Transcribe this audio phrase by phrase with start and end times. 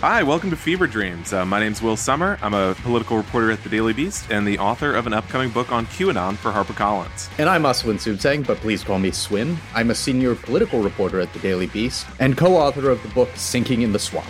[0.00, 1.32] Hi, welcome to Fever Dreams.
[1.32, 2.38] Uh, my name's Will Sommer.
[2.40, 5.72] I'm a political reporter at the Daily Beast and the author of an upcoming book
[5.72, 7.28] on QAnon for HarperCollins.
[7.36, 9.58] And I'm Asawin Suebsaeng, but please call me Swin.
[9.74, 13.82] I'm a senior political reporter at the Daily Beast and co-author of the book Sinking
[13.82, 14.28] in the Swamp.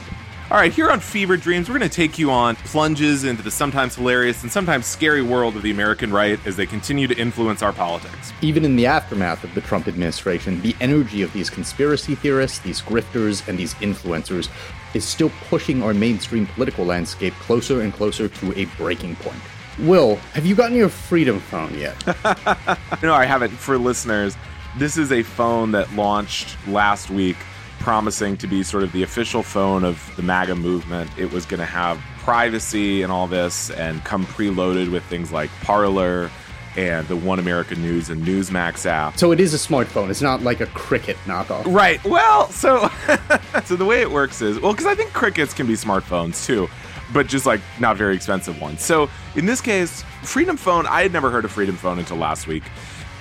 [0.50, 3.50] All right, here on Fever Dreams, we're going to take you on plunges into the
[3.50, 7.62] sometimes hilarious and sometimes scary world of the American right as they continue to influence
[7.62, 8.32] our politics.
[8.40, 12.80] Even in the aftermath of the Trump administration, the energy of these conspiracy theorists, these
[12.80, 14.48] grifters, and these influencers
[14.94, 19.40] is still pushing our mainstream political landscape closer and closer to a breaking point.
[19.80, 21.94] Will, have you gotten your Freedom Phone yet?
[23.02, 23.50] no, I haven't.
[23.50, 24.36] For listeners,
[24.76, 27.36] this is a phone that launched last week
[27.78, 31.10] promising to be sort of the official phone of the MAGA movement.
[31.16, 35.50] It was going to have privacy and all this and come preloaded with things like
[35.62, 36.30] Parler
[36.78, 39.18] and the One America News and Newsmax app.
[39.18, 40.10] so it is a smartphone.
[40.10, 41.64] It's not like a Cricket knockoff.
[41.66, 42.02] Right.
[42.04, 42.88] Well, so
[43.64, 46.68] so the way it works is well, because I think crickets can be smartphones too,
[47.12, 48.84] but just like not very expensive ones.
[48.84, 50.86] So in this case, Freedom Phone.
[50.86, 52.62] I had never heard of Freedom Phone until last week,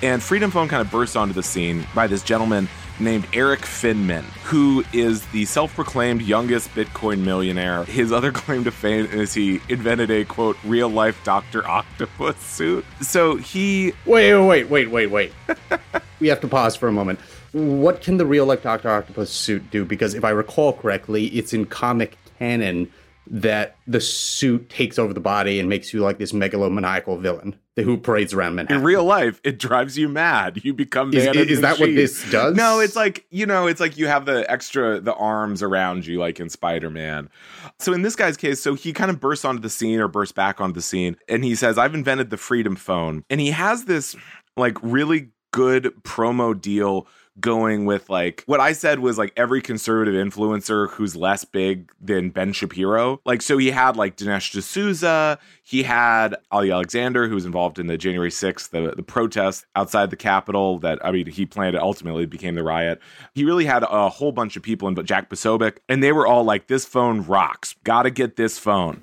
[0.02, 2.68] and Freedom Phone kind of burst onto the scene by this gentleman
[3.00, 7.84] named Erik Finman, who is the self-proclaimed youngest Bitcoin millionaire.
[7.84, 12.84] His other claim to fame is he invented a quote real life Doctor Octopus suit.
[13.00, 15.32] So he Wait, wait, wait, wait, wait.
[16.20, 17.20] we have to pause for a moment.
[17.52, 19.84] What can the real life Doctor Octopus suit do?
[19.84, 22.92] Because if I recall correctly, it's in comic canon
[23.30, 27.96] that the suit takes over the body and makes you like this megalomaniacal villain who
[27.96, 28.78] parades around Manhattan.
[28.78, 31.94] in real life it drives you mad you become Is- man is- is that what
[31.94, 32.56] this does?
[32.56, 36.18] no it's like you know it's like you have the extra the arms around you
[36.18, 37.28] like in spider-man
[37.78, 40.32] so in this guy's case so he kind of bursts onto the scene or bursts
[40.32, 43.84] back onto the scene and he says i've invented the freedom phone and he has
[43.84, 44.16] this
[44.56, 47.06] like really good promo deal
[47.40, 52.30] going with like what I said was like every conservative influencer who's less big than
[52.30, 53.20] Ben Shapiro.
[53.24, 57.86] Like so he had like Dinesh D'Souza, he had Ali Alexander who was involved in
[57.86, 61.82] the January 6th the the protest outside the Capitol that I mean he planned it
[61.82, 63.00] ultimately became the riot.
[63.34, 66.26] He really had a whole bunch of people in but Jack Posobiec and they were
[66.26, 67.74] all like this phone rocks.
[67.84, 69.02] Got to get this phone.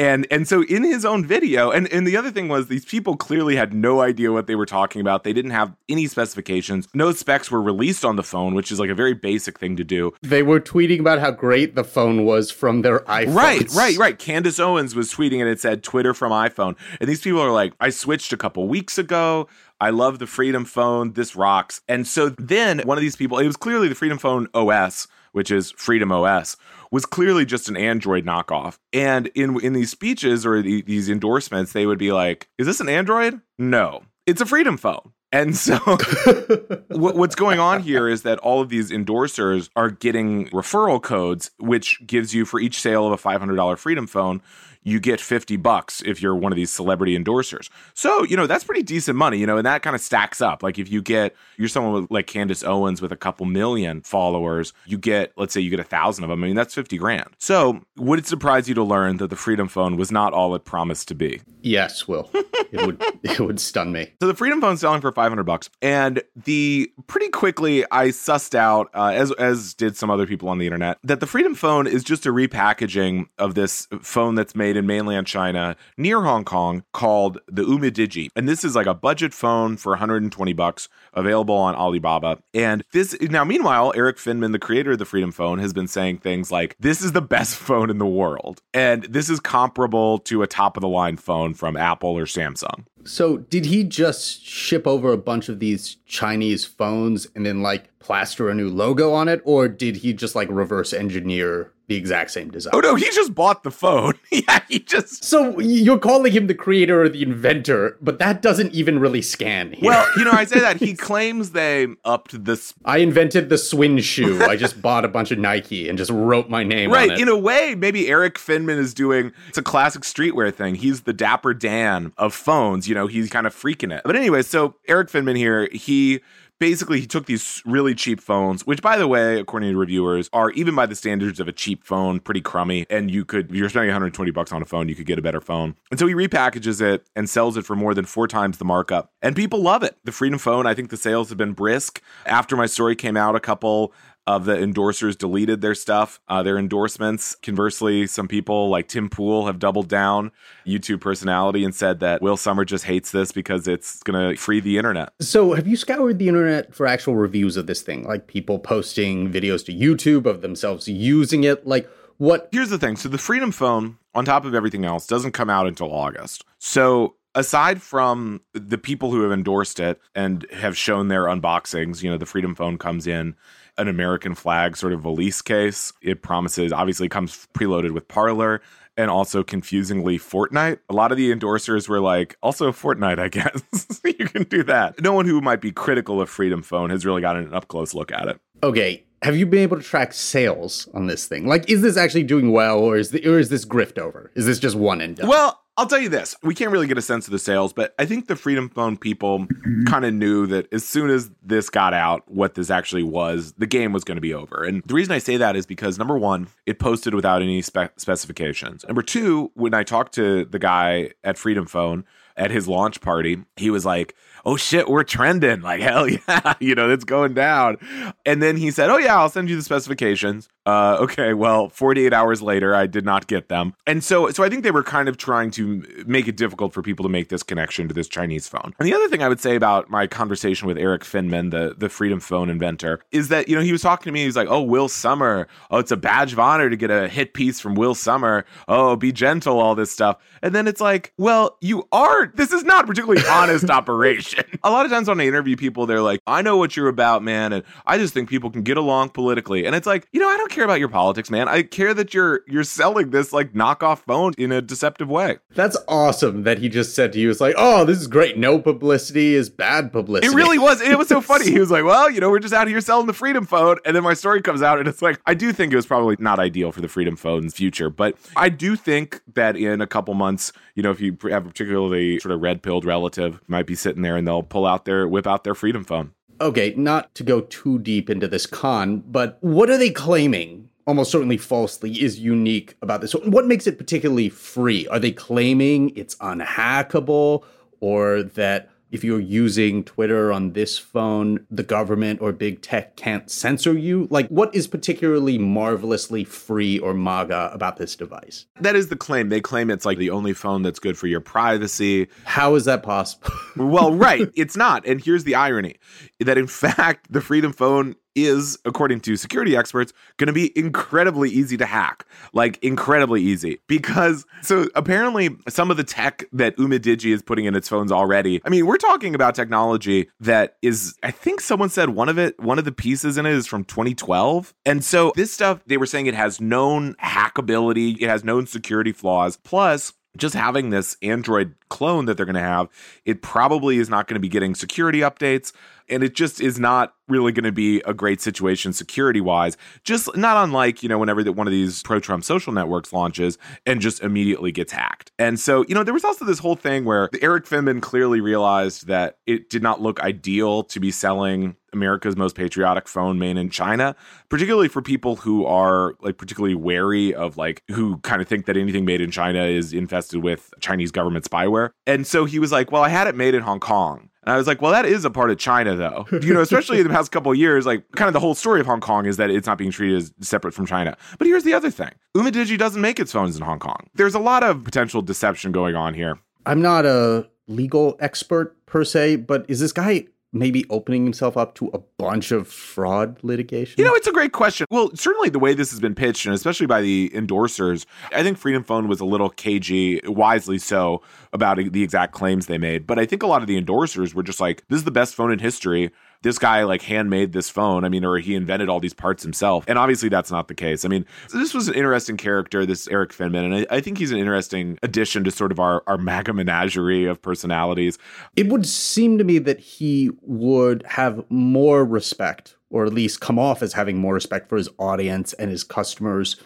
[0.00, 3.18] And and so in his own video, and, and the other thing was these people
[3.18, 5.24] clearly had no idea what they were talking about.
[5.24, 6.88] They didn't have any specifications.
[6.94, 9.84] No specs were released on the phone, which is like a very basic thing to
[9.84, 10.14] do.
[10.22, 14.18] They were tweeting about how great the phone was from their iphone Right, right, right.
[14.18, 16.76] Candace Owens was tweeting and it said Twitter from iPhone.
[16.98, 19.48] And these people are like, I switched a couple weeks ago.
[19.80, 21.12] I love the Freedom Phone.
[21.12, 21.80] This rocks.
[21.88, 25.50] And so then one of these people, it was clearly the Freedom Phone OS, which
[25.50, 26.56] is Freedom OS,
[26.90, 28.78] was clearly just an Android knockoff.
[28.92, 32.80] And in in these speeches or the, these endorsements, they would be like, "Is this
[32.80, 33.40] an Android?
[33.58, 35.76] No, it's a Freedom Phone." And so,
[36.88, 41.52] what, what's going on here is that all of these endorsers are getting referral codes,
[41.58, 44.42] which gives you for each sale of a $500 Freedom Phone,
[44.82, 47.68] you get 50 bucks if you're one of these celebrity endorsers.
[47.94, 50.62] So, you know, that's pretty decent money, you know, and that kind of stacks up.
[50.62, 54.72] Like if you get, you're someone with, like Candace Owens with a couple million followers,
[54.86, 56.42] you get, let's say you get a thousand of them.
[56.42, 57.28] I mean, that's 50 grand.
[57.38, 60.64] So, would it surprise you to learn that the Freedom Phone was not all it
[60.64, 61.40] promised to be?
[61.62, 62.30] Yes, Will.
[62.72, 64.12] It would it would stun me.
[64.20, 68.90] So the Freedom Phone's selling for 500 bucks, and the pretty quickly I sussed out,
[68.94, 72.04] uh, as as did some other people on the internet, that the Freedom Phone is
[72.04, 77.38] just a repackaging of this phone that's made in mainland China near Hong Kong called
[77.46, 82.38] the Umidigi, and this is like a budget phone for 120 bucks, available on Alibaba.
[82.54, 86.18] And this now, meanwhile, Erik Finman, the creator of the Freedom Phone, has been saying
[86.18, 90.42] things like, "This is the best phone in the world, and this is comparable to
[90.42, 94.86] a top of the line phone from Apple or Samsung." So, did he just ship
[94.86, 99.28] over a bunch of these Chinese phones and then like plaster a new logo on
[99.28, 102.70] it, or did he just like reverse engineer the exact same design.
[102.72, 104.14] Oh no, he just bought the phone.
[104.30, 105.24] yeah, he just.
[105.24, 109.72] So you're calling him the creator or the inventor, but that doesn't even really scan.
[109.72, 109.88] Here.
[109.90, 112.74] Well, you know, I say that he claims they upped this.
[112.84, 114.40] I invented the Swin shoe.
[114.44, 117.22] I just bought a bunch of Nike and just wrote my name Right, on it.
[117.22, 119.32] in a way, maybe Erik Finman is doing.
[119.48, 120.76] It's a classic streetwear thing.
[120.76, 122.88] He's the Dapper Dan of phones.
[122.88, 124.02] You know, he's kind of freaking it.
[124.04, 126.20] But anyway, so Erik Finman here, he
[126.60, 130.50] basically he took these really cheap phones which by the way according to reviewers are
[130.50, 132.86] even by the standards of a cheap phone pretty crummy.
[132.90, 135.40] And you could you're spending 120 bucks on a phone you could get a better
[135.40, 135.74] phone.
[135.90, 139.12] And so he repackages it and sells it for more than four times the markup.
[139.22, 139.96] And people love it.
[140.04, 142.02] The freedom phone i think the sales have been brisk.
[142.26, 143.92] After my story came out a couple
[144.36, 147.34] of the endorsers deleted their stuff, uh, their endorsements.
[147.36, 150.30] Conversely, some people like Tim Pool have doubled down,
[150.66, 154.60] YouTube personality, and said that Will Sommer just hates this because it's going to free
[154.60, 155.12] the internet.
[155.20, 158.04] So, have you scoured the internet for actual reviews of this thing?
[158.04, 161.66] Like people posting videos to YouTube of themselves using it?
[161.66, 162.48] Like, what?
[162.52, 165.66] Here's the thing so, the Freedom Phone, on top of everything else, doesn't come out
[165.66, 166.44] until August.
[166.58, 172.10] So, aside from the people who have endorsed it and have shown their unboxings, you
[172.10, 173.34] know, the Freedom Phone comes in
[173.80, 175.92] an American flag sort of valise case.
[176.02, 178.60] It promises, obviously, comes preloaded with Parler
[178.96, 180.78] and also confusingly Fortnite.
[180.88, 184.00] A lot of the endorsers were like, also Fortnite, I guess.
[184.04, 185.00] you can do that.
[185.00, 187.94] No one who might be critical of Freedom Phone has really gotten an up close
[187.94, 188.40] look at it.
[188.62, 191.46] Okay, have you been able to track sales on this thing?
[191.46, 194.30] Like, is this actually doing well, or is the, or is this grift over?
[194.34, 195.28] Is this just one and done?
[195.28, 196.36] Well, I'll tell you this.
[196.42, 198.98] We can't really get a sense of the sales, but I think the Freedom Phone
[198.98, 199.46] people
[199.86, 203.66] kind of knew that as soon as this got out, what this actually was, the
[203.66, 204.62] game was going to be over.
[204.62, 207.96] And the reason I say that is because number one, it posted without any spe-
[207.96, 208.84] specifications.
[208.86, 212.04] Number two, when I talked to the guy at Freedom Phone
[212.36, 215.60] at his launch party, he was like, oh shit, we're trending.
[215.60, 217.78] Like, hell yeah, you know, it's going down.
[218.24, 220.48] And then he said, oh yeah, I'll send you the specifications.
[220.66, 223.74] Uh, okay, well, 48 hours later, I did not get them.
[223.86, 226.82] And so, so I think they were kind of trying to make it difficult for
[226.82, 228.74] people to make this connection to this Chinese phone.
[228.78, 231.88] And the other thing I would say about my conversation with Erik Finman, the, the
[231.88, 234.62] Freedom Phone inventor, is that, you know, he was talking to me, he's like, oh,
[234.62, 235.48] Will Sommer.
[235.70, 238.44] Oh, it's a badge of honor to get a hit piece from Will Sommer.
[238.68, 240.18] Oh, be gentle, all this stuff.
[240.42, 244.29] And then it's like, well, you are, this is not particularly honest operation.
[244.62, 247.22] A lot of times when I interview people, they're like, I know what you're about,
[247.22, 247.52] man.
[247.52, 249.66] And I just think people can get along politically.
[249.66, 251.48] And it's like, you know, I don't care about your politics, man.
[251.48, 255.38] I care that you're you're selling this like knockoff phone in a deceptive way.
[255.54, 258.38] That's awesome that he just said to you, it's like, oh, this is great.
[258.38, 260.26] No publicity is bad publicity.
[260.32, 260.80] It really was.
[260.80, 261.40] It was so funny.
[261.50, 263.78] He was like, well, you know, we're just out here selling the Freedom Phone.
[263.84, 266.16] And then my story comes out and it's like, I do think it was probably
[266.20, 267.90] not ideal for the Freedom Phone's future.
[267.90, 271.48] But I do think that in a couple months, you know, if you have a
[271.48, 275.08] particularly sort of red pilled relative, might be sitting there and they'll pull out their,
[275.08, 276.12] whip out their Freedom Phone.
[276.40, 281.12] Okay, not to go too deep into this con, but what are they claiming almost
[281.12, 283.12] certainly falsely, is unique about this.
[283.12, 284.88] What makes it particularly free?
[284.88, 287.44] Are they claiming it's unhackable
[287.78, 293.30] or that if you're using Twitter on this phone, the government or big tech can't
[293.30, 294.08] censor you?
[294.10, 298.46] Like, what is particularly marvelously free or MAGA about this device?
[298.60, 299.28] That is the claim.
[299.28, 302.08] They claim it's like the only phone that's good for your privacy.
[302.24, 303.30] How is that possible?
[303.56, 304.28] well, right.
[304.40, 304.86] It's not.
[304.86, 305.76] And here's the irony
[306.18, 311.30] that, in fact, the Freedom Phone is, according to security experts, going to be incredibly
[311.30, 312.06] easy to hack.
[312.32, 313.60] Like, incredibly easy.
[313.66, 318.40] Because, so apparently, some of the tech that Umidigi is putting in its phones already,
[318.44, 322.38] I mean, we're talking about technology that is, I think someone said one of it,
[322.40, 324.54] one of the pieces in it is from 2012.
[324.66, 328.92] And so, this stuff, they were saying it has known hackability, it has known security
[328.92, 329.36] flaws.
[329.36, 332.68] Plus, just having this Android clone that they're going to have,
[333.04, 335.52] it probably is not going to be getting security updates.
[335.90, 339.56] And it just is not really going to be a great situation security wise.
[339.84, 343.36] Just not unlike, you know, whenever that one of these pro Trump social networks launches
[343.66, 345.10] and just immediately gets hacked.
[345.18, 348.86] And so, you know, there was also this whole thing where Erik Finman clearly realized
[348.86, 353.50] that it did not look ideal to be selling America's most patriotic phone made in
[353.50, 353.94] China,
[354.28, 358.56] particularly for people who are like particularly wary of like who kind of think that
[358.56, 361.70] anything made in China is infested with Chinese government spyware.
[361.86, 364.09] And so he was like, well, I had it made in Hong Kong.
[364.24, 366.06] And I was like, well, that is a part of China, though.
[366.20, 368.66] You know, especially in the past couple years, like kind of the whole story of
[368.66, 370.96] Hong Kong is that it's not being treated as separate from China.
[371.18, 373.88] But here's the other thing Umidigi doesn't make its phones in Hong Kong.
[373.94, 376.18] There's a lot of potential deception going on here.
[376.46, 381.54] I'm not a legal expert per se, but is this guy maybe opening himself up
[381.56, 383.74] to a bunch of fraud litigation?
[383.78, 384.66] You know, it's a great question.
[384.70, 388.38] Well, certainly the way this has been pitched, and especially by the endorsers, I think
[388.38, 392.86] Freedom Phone was a little cagey, wisely so, about the exact claims they made.
[392.86, 395.14] But I think a lot of the endorsers were just like, this is the best
[395.14, 395.90] phone in history.
[396.22, 397.84] This guy like handmade this phone.
[397.84, 399.64] I mean, or he invented all these parts himself.
[399.68, 400.84] And obviously that's not the case.
[400.84, 404.12] I mean, this was an interesting character, this Erik Finman, and I, I think he's
[404.12, 407.98] an interesting addition to sort of our, our MAGA menagerie of personalities.
[408.36, 413.38] It would seem to me that he would have more respect or at least come
[413.38, 416.36] off as having more respect for his audience and his customers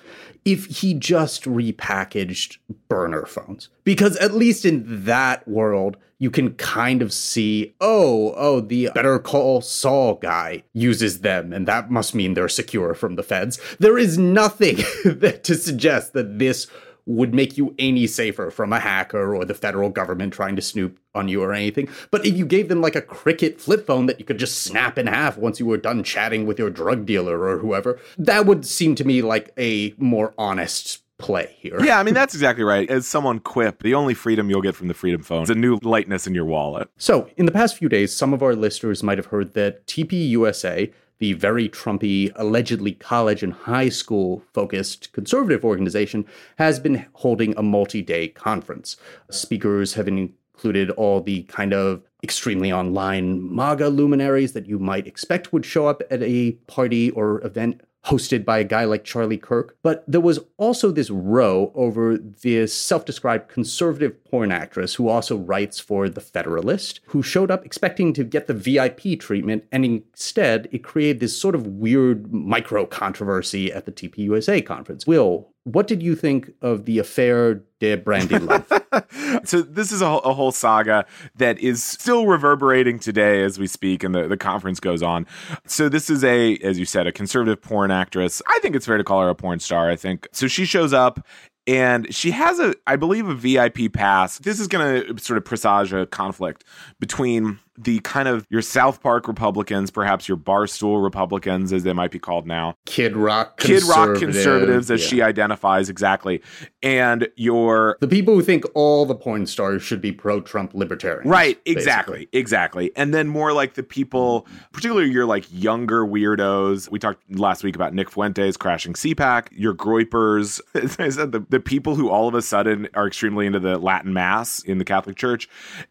[0.44, 2.58] if he just repackaged
[2.88, 3.68] burner phones.
[3.84, 9.18] Because at least in that world, you can kind of see, oh, oh, the Better
[9.18, 13.60] Call Saul guy uses them, and that must mean they're secure from the feds.
[13.78, 16.66] There is nothing to suggest that this
[17.06, 20.99] would make you any safer from a hacker or the federal government trying to snoop
[21.14, 21.88] on you or anything.
[22.11, 24.99] But if you gave them like a cricket flip phone that you could just snap
[24.99, 28.66] in half once you were done chatting with your drug dealer or whoever, that would
[28.66, 31.82] seem to me like a more honest play here.
[31.82, 32.88] Yeah, I mean that's exactly right.
[32.88, 35.78] As someone quip, the only freedom you'll get from the Freedom Phone is a new
[35.82, 36.88] lightness in your wallet.
[36.96, 40.92] So, in the past few days, some of our listeners might have heard that TPUSA
[41.18, 47.62] the very Trumpy, allegedly college and high school focused conservative organization, has been holding a
[47.62, 48.97] multi day conference.
[49.30, 55.52] Speakers have included all the kind of extremely online MAGA luminaries that you might expect
[55.52, 59.76] would show up at a party or event hosted by a guy like Charlie Kirk.
[59.82, 65.37] But there was also this row over this self described conservative porn actress who also
[65.37, 70.68] writes for The Federalist, who showed up expecting to get the VIP treatment, and instead
[70.73, 75.06] it created this sort of weird micro controversy at the TPUSA conference.
[75.06, 78.37] Will, what did you think of the affair de Brandy
[79.44, 81.06] so this is a, a, whole saga
[81.37, 85.26] that is still reverberating today as we speak and the, the conference goes on.
[85.66, 88.42] So this is a, as you said, a conservative porn actress.
[88.47, 90.28] I think it's fair to call her a porn star, I think.
[90.33, 91.26] So she shows up
[91.66, 95.44] and she has a i believe a vip pass this is going to sort of
[95.47, 96.62] presage a conflict
[97.00, 102.11] between the kind of your South Park Republicans, perhaps your Barstool Republicans, as they might
[102.11, 102.75] be called now.
[102.87, 105.09] Kid Rock Kid Rock conservatives, as yeah.
[105.09, 106.43] she identifies exactly.
[106.83, 107.97] And your.
[108.00, 111.28] The people who think all the porn stars should be pro Trump libertarians.
[111.28, 112.38] Right, exactly, basically.
[112.38, 112.93] exactly.
[112.97, 116.90] And then more like the people, particularly your like younger weirdos.
[116.90, 120.61] We talked last week about Nick Fuentes crashing CPAC, your Groypers,
[120.99, 124.12] I said the, the people who all of a sudden are extremely into the Latin
[124.12, 125.49] Mass in the Catholic Church.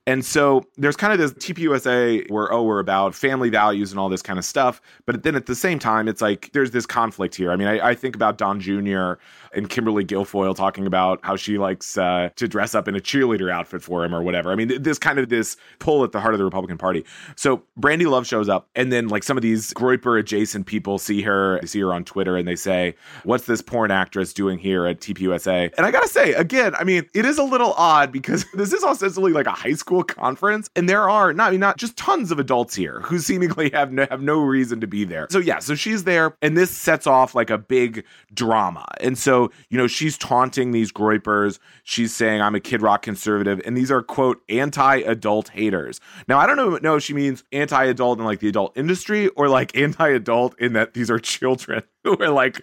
[0.07, 3.99] And so there's kind of this TPU USA were oh we're about family values and
[3.99, 6.85] all this kind of stuff, but then at the same time it's like there's this
[6.85, 7.51] conflict here.
[7.51, 9.13] I mean, I, I think about Don Jr.
[9.53, 13.51] and Kimberly Guilfoyle talking about how she likes uh, to dress up in a cheerleader
[13.51, 14.51] outfit for him or whatever.
[14.51, 17.05] I mean, this kind of this pull at the heart of the Republican Party.
[17.35, 21.21] So Brandy Love shows up, and then like some of these Groyper adjacent people see
[21.21, 24.99] her, see her on Twitter, and they say, "What's this porn actress doing here at
[24.99, 28.73] TPUSA?" And I gotta say, again, I mean, it is a little odd because this
[28.73, 31.95] is ostensibly like a high school conference, and there are not, I mean, not just
[31.95, 35.27] tons of adults here who seemingly have no, have no reason to be there.
[35.31, 38.03] So yeah, so she's there, and this sets off like a big
[38.33, 38.85] drama.
[38.99, 41.57] And so you know she's taunting these groypers.
[41.83, 45.99] She's saying I'm a Kid Rock conservative, and these are quote anti-adult haters.
[46.27, 49.47] Now I don't know, know if she means anti-adult in like the adult industry or
[49.47, 52.61] like anti-adult in that these are children who are like,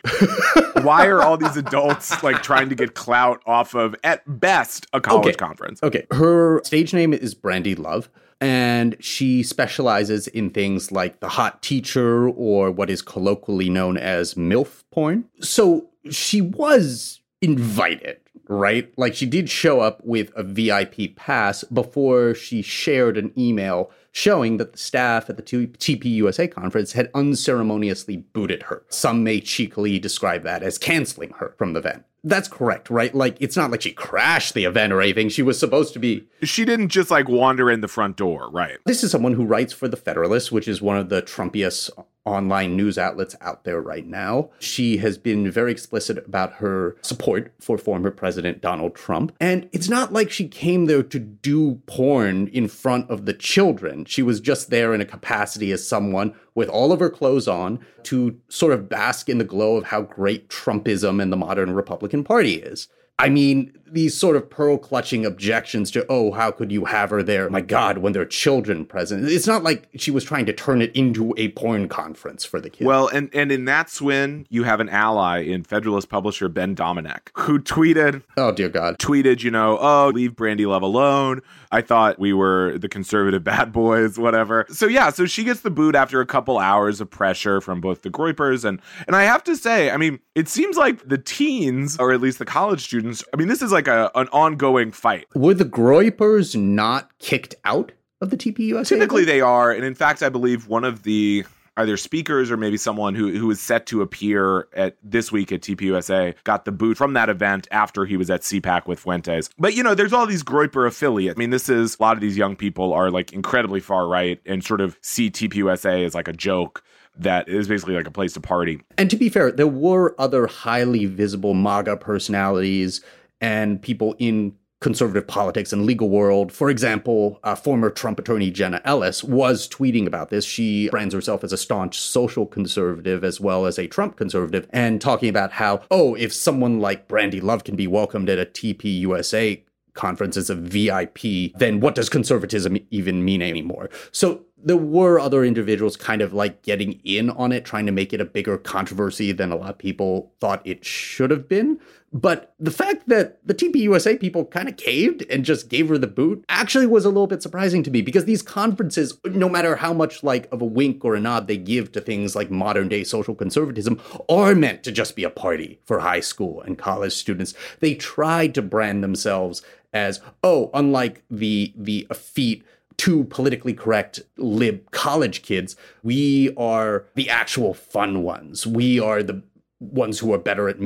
[0.83, 5.01] why are all these adults like trying to get clout off of at best a
[5.01, 5.37] college okay.
[5.37, 5.83] conference?
[5.83, 11.63] Okay, her stage name is Brandy Love and she specializes in things like the hot
[11.63, 15.25] teacher or what is colloquially known as MILF porn.
[15.41, 18.19] So she was invited,
[18.51, 18.93] right?
[18.99, 24.57] Like she did show up with a VIP pass before she shared an email showing
[24.57, 28.83] that the staff at the TPUSA conference had unceremoniously booted her.
[28.89, 32.05] Some may cheekily describe that as canceling her from the event.
[32.23, 33.15] That's correct, right?
[33.15, 35.31] Like, it's not like she crashed the event or anything.
[35.31, 36.27] She was supposed to be.
[36.43, 38.79] She didn't just like wander in the front door, right?
[38.85, 41.89] This is someone who writes for The Federalist, which is one of the Trumpiest
[42.31, 44.51] online news outlets out there right now.
[44.59, 49.33] She has been very explicit about her support for former President Donald Trump.
[49.41, 54.05] And it's not like she came there to do porn in front of the children.
[54.05, 57.81] She was just there in a capacity as someone with all of her clothes on
[58.05, 62.25] to sort of bask in the glow of how great Trumpism and the modern Republican
[62.25, 62.89] Party is.
[63.21, 67.23] I mean, these sort of pearl clutching objections to, oh, how could you have her
[67.23, 67.51] there?
[67.51, 69.29] My God, when there are children present.
[69.29, 72.71] It's not like she was trying to turn it into a porn conference for the
[72.71, 72.87] kids.
[72.87, 77.31] Well, and, and in that swin, you have an ally in Federalist publisher Ben Domenech,
[77.35, 78.99] who tweeted, Oh, dear God.
[78.99, 81.43] Tweeted, you know, oh, leave Brandy Love alone.
[81.73, 84.67] I thought we were the conservative bad boys, whatever.
[84.71, 88.03] So yeah, so she gets the boot after a couple hours of pressure from both
[88.03, 91.97] the Groypers and and I have to say, I mean, it seems like the teens,
[91.99, 95.27] or at least the college students, I mean, this is like a an ongoing fight.
[95.35, 97.93] Were the Groypers not kicked out?
[98.21, 98.87] of the TPUSA?
[98.87, 101.45] Typically, they are, and in fact, I believe one of the
[101.77, 105.63] either speakers or maybe someone who who is set to appear at this week at
[105.63, 109.49] TPUSA got the boot from that event after he was at CPAC with Fuentes.
[109.59, 111.37] But you know, there's all these Groyper affiliates.
[111.37, 114.41] I mean, this is a lot of these young people are like incredibly far right
[114.45, 116.83] and sort of see TPUSA as like a joke
[117.19, 118.81] that is basically like a place to party.
[118.97, 123.03] And to be fair, there were other highly visible MAGA personalities
[123.41, 126.51] and people in conservative politics and legal world.
[126.51, 130.45] For example, uh, former Trump attorney Jenna Ellis was tweeting about this.
[130.45, 135.01] She brands herself as a staunch social conservative as well as a Trump conservative and
[135.01, 139.63] talking about how, oh, if someone like Brandy Love can be welcomed at a TPUSA
[140.01, 143.91] conference as a VIP, then what does conservatism even mean anymore?
[144.13, 148.15] So there were other individuals kind of like getting in on it, trying to make
[148.15, 151.79] it a bigger controversy than a lot of people thought it should have been.
[152.13, 156.09] But the fact that the TPUSA people kind of caved and just gave her the
[156.09, 159.93] boot actually was a little bit surprising to me because these conferences, no matter how
[159.93, 163.05] much like of a wink or a nod they give to things like modern day
[163.05, 167.55] social conservatism, are meant to just be a party for high school and college students.
[167.79, 169.63] They tried to brand themselves
[169.93, 172.65] as, oh, unlike the the effete
[172.97, 178.67] too politically correct lib college kids, we are the actual fun ones.
[178.67, 179.43] We are the
[179.79, 180.81] ones who are better at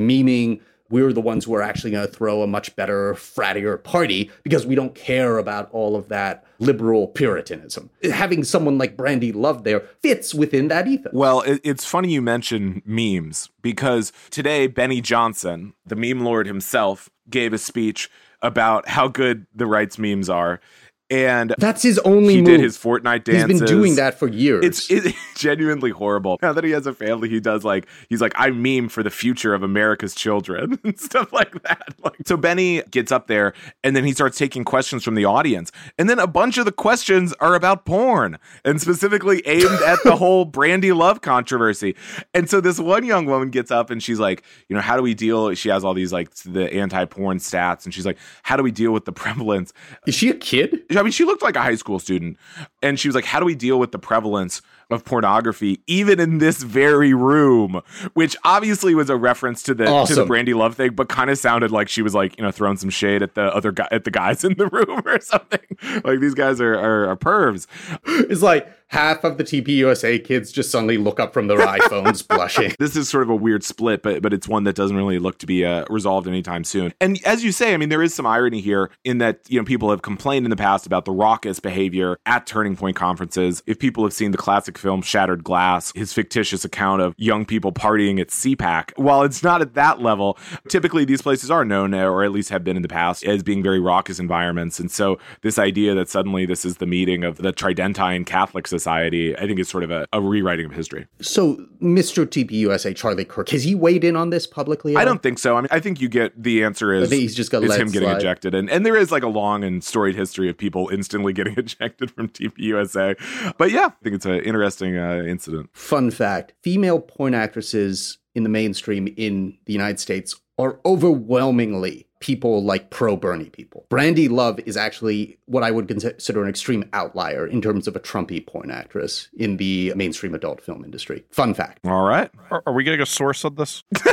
[0.89, 0.91] memeing.
[0.95, 4.65] We're the ones who are actually going to throw a much better, frattier party because
[4.65, 7.89] we don't care about all of that liberal puritanism.
[8.03, 11.13] Having someone like Brandy Love there fits within that ethos.
[11.13, 17.53] Well, it's funny you mention memes because today Benny Johnson, the meme lord himself, gave
[17.53, 18.09] a speech
[18.41, 20.59] about how good the right's memes are.
[21.09, 22.35] And that's his only.
[22.35, 22.47] He move.
[22.47, 23.51] did his Fortnite dances.
[23.51, 24.65] He's been doing that for years.
[24.65, 26.39] It's, it's genuinely horrible.
[26.41, 29.11] Now that he has a family, he does like he's like I meme for the
[29.11, 31.93] future of America's children and stuff like that.
[32.03, 35.71] Like so, Benny gets up there and then he starts taking questions from the audience,
[35.99, 40.15] and then a bunch of the questions are about porn and specifically aimed at the
[40.15, 41.95] whole Brandy Love controversy.
[42.33, 45.03] And so this one young woman gets up and she's like, you know, how do
[45.03, 45.53] we deal?
[45.53, 48.91] She has all these like the anti-porn stats, and she's like, how do we deal
[48.91, 49.71] with the prevalence?
[50.07, 50.81] Is she a kid?
[50.97, 52.37] I mean, she looked like a high school student.
[52.81, 56.37] And she was like, How do we deal with the prevalence of pornography, even in
[56.37, 57.81] this very room?
[58.13, 60.15] Which obviously was a reference to the awesome.
[60.15, 62.51] to the Brandy Love thing, but kind of sounded like she was like, you know,
[62.51, 65.59] throwing some shade at the other guy at the guys in the room or something.
[66.03, 67.67] Like these guys are are, are pervs.
[68.05, 72.73] It's like half of the TPUSA kids just suddenly look up from their iPhones blushing.
[72.79, 75.37] This is sort of a weird split, but but it's one that doesn't really look
[75.39, 76.93] to be uh, resolved anytime soon.
[77.01, 79.65] And as you say, I mean, there is some irony here in that you know
[79.65, 83.63] people have complained in the past about the raucous behavior at Turning Point conferences.
[83.65, 87.71] If people have seen the classic film Shattered Glass, his fictitious account of young people
[87.71, 90.37] partying at CPAC, while it's not at that level,
[90.69, 93.63] typically these places are known, or at least have been in the past, as being
[93.63, 94.79] very raucous environments.
[94.79, 99.37] And so this idea that suddenly this is the meeting of the Tridentine Catholic Society,
[99.37, 101.07] I think it's sort of a, a rewriting of history.
[101.21, 102.25] So, Mr.
[102.25, 104.95] TPUSA, Charlie Kirk, has he weighed in on this publicly?
[104.95, 105.55] I don't think so.
[105.57, 108.09] I mean, I think you get the answer is he's just got is him getting
[108.09, 108.17] slide.
[108.17, 111.57] ejected, and and there is like a long and storied history of people instantly getting
[111.57, 113.55] ejected from TPUSA.
[113.57, 115.69] But yeah, I think it's an interesting uh, incident.
[115.73, 122.63] Fun fact female porn actresses in the mainstream in the United States are overwhelmingly people
[122.63, 123.85] like pro Bernie people.
[123.87, 127.99] Brandy Love is actually what I would consider an extreme outlier in terms of a
[127.99, 131.23] Trumpy porn actress in the mainstream adult film industry.
[131.29, 131.81] Fun fact.
[131.85, 132.31] All right.
[132.49, 133.83] Are, are we getting a source on this?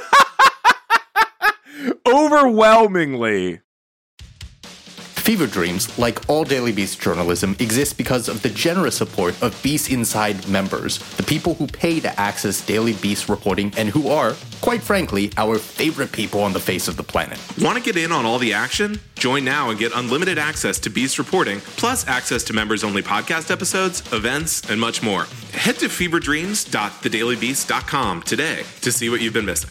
[2.07, 3.61] Overwhelmingly.
[5.23, 9.93] Fever Dreams, like all Daily Beast journalism, exists because of the generous support of Beast
[9.93, 14.83] Inside members, the people who pay to access Daily Beast reporting and who are, quite
[14.83, 17.39] frankly, our favorite people on the face of the planet.
[17.61, 18.99] Want to get in on all the action?
[19.15, 23.53] Join now and get unlimited access to Beast reporting, plus access to members only podcast
[23.53, 25.27] episodes, events, and much more.
[25.53, 29.71] Head to feverdreams.thedailybeast.com today to see what you've been missing.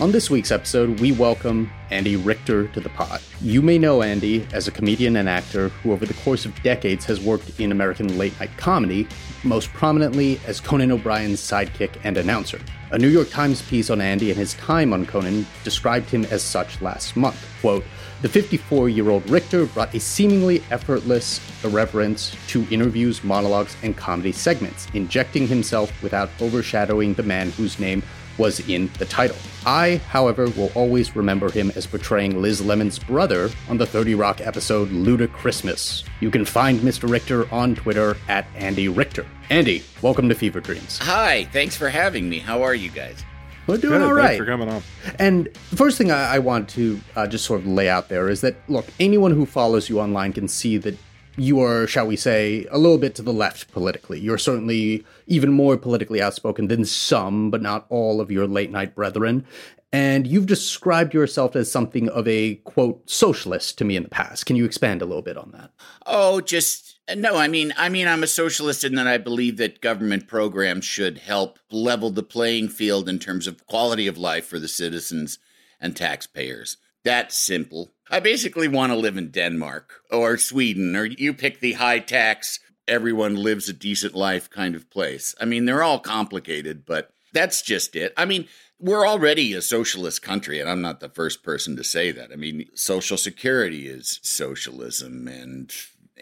[0.00, 3.20] On this week's episode, we welcome Andy Richter to the pod.
[3.42, 7.04] You may know Andy as a comedian and actor who, over the course of decades,
[7.04, 9.06] has worked in American late night comedy,
[9.44, 12.58] most prominently as Conan O'Brien's sidekick and announcer.
[12.92, 16.42] A New York Times piece on Andy and his time on Conan described him as
[16.42, 17.46] such last month.
[17.60, 17.84] Quote,
[18.22, 24.32] the 54 year old Richter brought a seemingly effortless irreverence to interviews, monologues, and comedy
[24.32, 28.02] segments, injecting himself without overshadowing the man whose name
[28.40, 29.36] was in the title.
[29.66, 34.40] I, however, will always remember him as portraying Liz Lemon's brother on the 30 Rock
[34.40, 36.04] episode Ludachristmas.
[36.20, 37.08] You can find Mr.
[37.08, 39.26] Richter on Twitter at Andy Richter.
[39.50, 40.98] Andy, welcome to Fever Dreams.
[41.02, 42.38] Hi, thanks for having me.
[42.38, 43.22] How are you guys?
[43.66, 44.82] We're doing Good, all thanks for coming on.
[45.18, 48.30] And the first thing I, I want to uh, just sort of lay out there
[48.30, 50.96] is that, look, anyone who follows you online can see that
[51.40, 54.20] you are, shall we say, a little bit to the left politically.
[54.20, 58.94] You're certainly even more politically outspoken than some, but not all of your late night
[58.94, 59.46] brethren.
[59.92, 64.46] And you've described yourself as something of a, quote, socialist to me in the past.
[64.46, 65.70] Can you expand a little bit on that?
[66.06, 67.36] Oh, just no.
[67.36, 71.18] I mean, I mean, I'm a socialist in that I believe that government programs should
[71.18, 75.38] help level the playing field in terms of quality of life for the citizens
[75.80, 76.76] and taxpayers.
[77.02, 77.90] That's simple.
[78.10, 82.58] I basically want to live in Denmark or Sweden, or you pick the high tax,
[82.88, 85.34] everyone lives a decent life kind of place.
[85.40, 88.12] I mean, they're all complicated, but that's just it.
[88.16, 88.48] I mean,
[88.80, 92.32] we're already a socialist country, and I'm not the first person to say that.
[92.32, 95.72] I mean, Social Security is socialism, and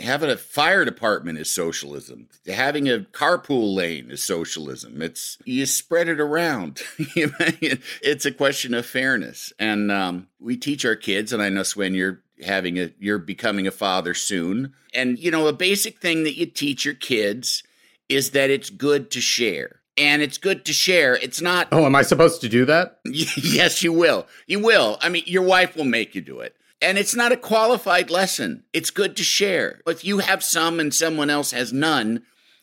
[0.01, 2.29] having a fire department is socialism.
[2.47, 5.03] Having a carpool lane is socialism.
[5.03, 6.83] It's you spread it around.
[6.99, 11.33] it's a question of fairness, and um, we teach our kids.
[11.33, 15.47] And I know Swin, you're having a you're becoming a father soon, and you know
[15.47, 17.63] a basic thing that you teach your kids
[18.09, 19.77] is that it's good to share.
[19.97, 21.17] And it's good to share.
[21.17, 23.01] It's not Oh, am I supposed to do that?
[23.05, 24.29] yes, you will.
[24.47, 24.97] You will.
[25.03, 26.55] I mean, your wife will make you do it.
[26.81, 28.65] And it's not a qualified lesson.
[28.73, 29.81] It's good to share.
[29.87, 32.23] If you have some and someone else has none,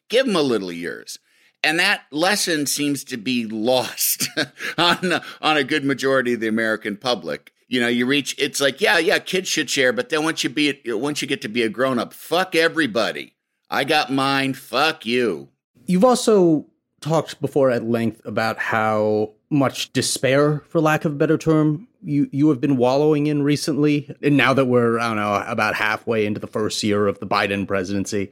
[0.10, 1.20] give them a little of yours.
[1.64, 4.30] And that lesson seems to be lost
[4.78, 7.52] on, on a good majority of the American public.
[7.68, 10.50] You know, you reach, it's like, yeah, yeah, kids should share, but then once you
[10.50, 13.34] be, once you get to be a grown up, fuck everybody.
[13.70, 15.50] I got mine, fuck you.
[15.88, 16.68] You've also
[17.02, 22.30] talked before at length about how much despair, for lack of a better term, you,
[22.32, 24.16] you have been wallowing in recently.
[24.22, 27.28] And now that we're, I don't know, about halfway into the first year of the
[27.28, 28.32] Biden presidency,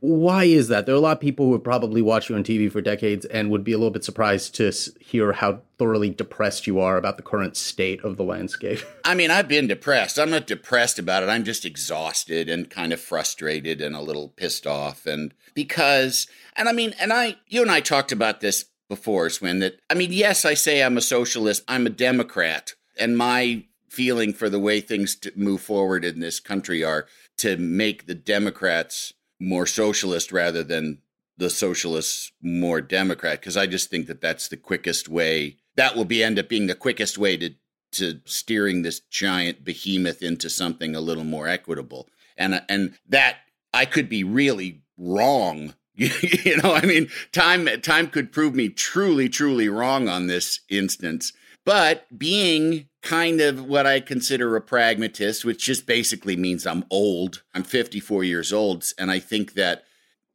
[0.00, 0.86] why is that?
[0.86, 3.24] There are a lot of people who have probably watched you on TV for decades
[3.26, 7.16] and would be a little bit surprised to hear how thoroughly depressed you are about
[7.16, 8.80] the current state of the landscape.
[9.04, 10.18] I mean, I've been depressed.
[10.18, 11.28] I'm not depressed about it.
[11.28, 15.04] I'm just exhausted and kind of frustrated and a little pissed off.
[15.04, 19.58] And because, and I mean, and I, you and I talked about this before, Swin,
[19.60, 24.32] that, I mean, yes, I say I'm a socialist, I'm a Democrat, and my feeling
[24.32, 27.06] for the way things move forward in this country are
[27.38, 30.98] to make the Democrats more socialist rather than
[31.36, 35.56] the socialists more Democrat, because I just think that that's the quickest way.
[35.76, 37.54] That will be end up being the quickest way to
[37.90, 42.08] to steering this giant behemoth into something a little more equitable.
[42.36, 43.36] And and that
[43.72, 45.74] I could be really wrong.
[46.44, 51.32] you know, I mean, time time could prove me truly, truly wrong on this instance.
[51.64, 57.42] But being kind of what I consider a pragmatist, which just basically means I'm old.
[57.52, 59.84] I'm 54 years old, and I think that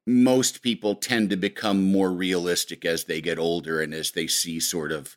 [0.06, 4.60] most people tend to become more realistic as they get older and as they see
[4.60, 5.16] sort of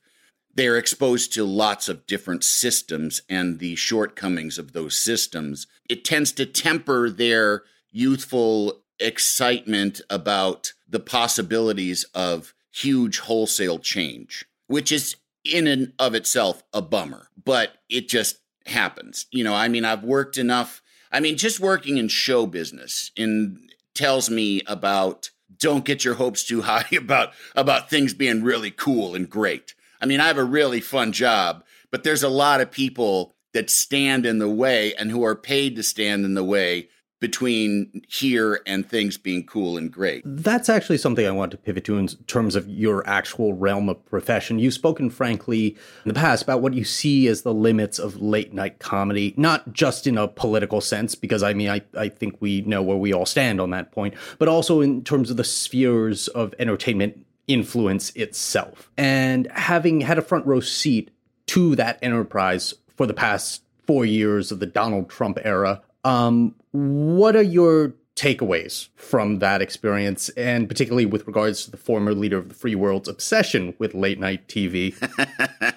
[0.54, 5.66] they're exposed to lots of different systems and the shortcomings of those systems.
[5.86, 14.92] It tends to temper their youthful excitement about the possibilities of huge wholesale change, which
[14.92, 19.26] is in and of itself a bummer, but it just happens.
[19.30, 20.82] You know, I mean, I've worked enough.
[21.12, 26.44] I mean, just working in show business in tells me about don't get your hopes
[26.44, 29.74] too high about about things being really cool and great.
[30.00, 33.70] I mean, I have a really fun job, but there's a lot of people that
[33.70, 36.90] stand in the way and who are paid to stand in the way
[37.26, 40.22] between here and things being cool and great.
[40.24, 44.06] That's actually something I want to pivot to in terms of your actual realm of
[44.06, 44.60] profession.
[44.60, 48.54] You've spoken frankly in the past about what you see as the limits of late
[48.54, 52.60] night comedy, not just in a political sense, because I mean, I, I think we
[52.60, 56.28] know where we all stand on that point, but also in terms of the spheres
[56.28, 58.88] of entertainment influence itself.
[58.96, 61.10] And having had a front row seat
[61.46, 67.34] to that enterprise for the past four years of the Donald Trump era, um, what
[67.36, 72.48] are your takeaways from that experience, and particularly with regards to the former leader of
[72.48, 74.94] the free world's obsession with late night TV?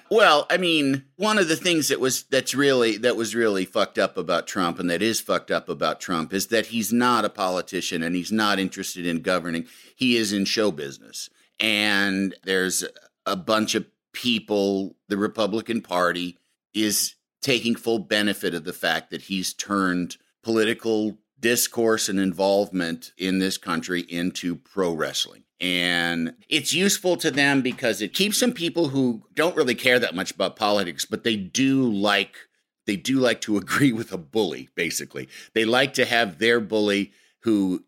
[0.12, 3.96] Well, I mean, one of the things that was that's really that was really fucked
[3.96, 7.28] up about Trump and that is fucked up about Trump is that he's not a
[7.28, 9.66] politician and he's not interested in governing.
[9.94, 11.30] He is in show business.
[11.60, 12.84] And there's
[13.24, 16.38] a bunch of people the Republican Party
[16.74, 23.38] is taking full benefit of the fact that he's turned political discourse and involvement in
[23.38, 25.44] this country into pro wrestling.
[25.60, 30.14] And it's useful to them because it keeps some people who don't really care that
[30.14, 32.36] much about politics, but they do like
[32.86, 35.28] they do like to agree with a bully, basically.
[35.54, 37.84] They like to have their bully who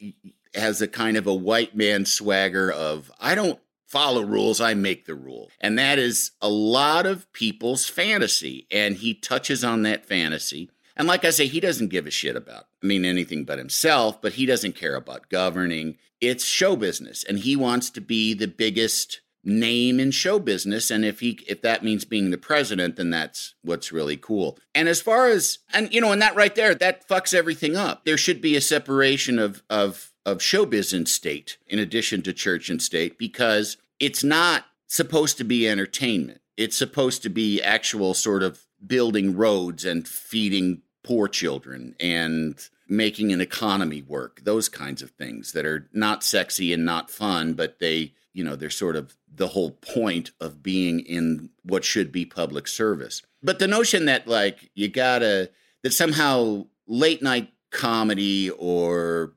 [0.55, 3.59] has a kind of a white man swagger of I don't
[3.93, 5.51] follow rules, I make the rule.
[5.61, 8.67] And that is a lot of people's fantasy.
[8.71, 10.71] And he touches on that fantasy.
[10.97, 14.21] And like I say, he doesn't give a shit about, I mean, anything but himself,
[14.21, 15.99] but he doesn't care about governing.
[16.23, 17.23] It's show business.
[17.23, 21.63] And he wants to be the biggest name in show business and if he if
[21.63, 25.93] that means being the president then that's what's really cool and as far as and
[25.93, 29.41] you know and that right there that fucks everything up there should be a separation
[29.41, 34.65] of of of showbiz and state in addition to church and state because it's not
[34.87, 36.41] supposed to be entertainment.
[36.57, 43.33] It's supposed to be actual sort of building roads and feeding poor children and making
[43.33, 47.79] an economy work, those kinds of things that are not sexy and not fun, but
[47.79, 52.25] they, you know, they're sort of the whole point of being in what should be
[52.25, 53.23] public service.
[53.43, 55.51] But the notion that, like, you gotta,
[55.83, 59.33] that somehow late night comedy or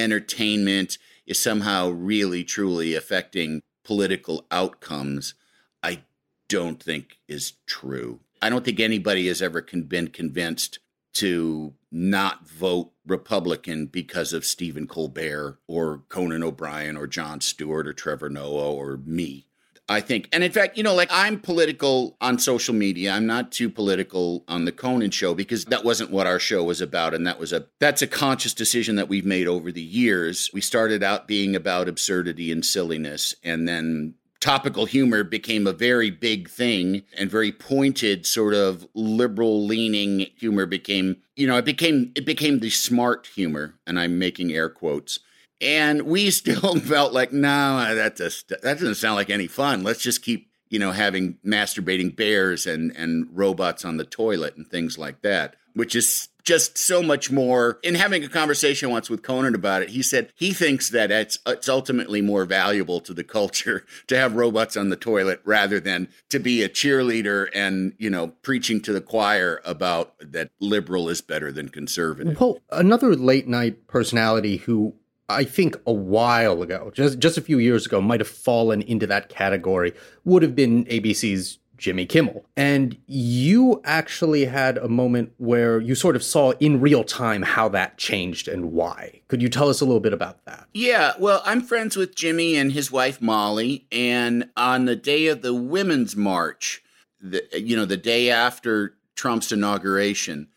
[0.00, 5.34] entertainment is somehow really truly affecting political outcomes,
[5.82, 6.02] I
[6.48, 8.20] don't think is true.
[8.42, 10.78] I don't think anybody has ever been convinced
[11.14, 17.92] to not vote Republican because of Stephen Colbert or Conan O'Brien or Jon Stewart or
[17.92, 19.46] Trevor Noah or me.
[19.90, 20.28] I think.
[20.32, 23.10] And in fact, you know, like I'm political on social media.
[23.10, 26.80] I'm not too political on the Conan show because that wasn't what our show was
[26.80, 27.12] about.
[27.12, 30.48] And that was a that's a conscious decision that we've made over the years.
[30.54, 36.10] We started out being about absurdity and silliness, and then topical humor became a very
[36.10, 42.10] big thing and very pointed sort of liberal leaning humor became you know it became
[42.14, 45.20] it became the smart humor and i'm making air quotes
[45.60, 49.82] and we still felt like, no, that just that doesn't sound like any fun.
[49.82, 54.66] Let's just keep, you know, having masturbating bears and and robots on the toilet and
[54.66, 57.78] things like that, which is just so much more.
[57.82, 61.38] In having a conversation once with Conan about it, he said he thinks that it's
[61.46, 66.08] it's ultimately more valuable to the culture to have robots on the toilet rather than
[66.30, 71.20] to be a cheerleader and you know preaching to the choir about that liberal is
[71.20, 72.40] better than conservative.
[72.40, 74.94] Well, another late night personality who
[75.30, 79.06] I think a while ago, just just a few years ago, might have fallen into
[79.06, 82.44] that category, would have been ABC's Jimmy Kimmel.
[82.56, 87.68] And you actually had a moment where you sort of saw in real time how
[87.70, 89.22] that changed and why.
[89.28, 90.68] Could you tell us a little bit about that?
[90.74, 95.40] Yeah, well, I'm friends with Jimmy and his wife Molly, and on the day of
[95.40, 96.82] the Women's March,
[97.20, 100.48] the, you know, the day after Trump's inauguration,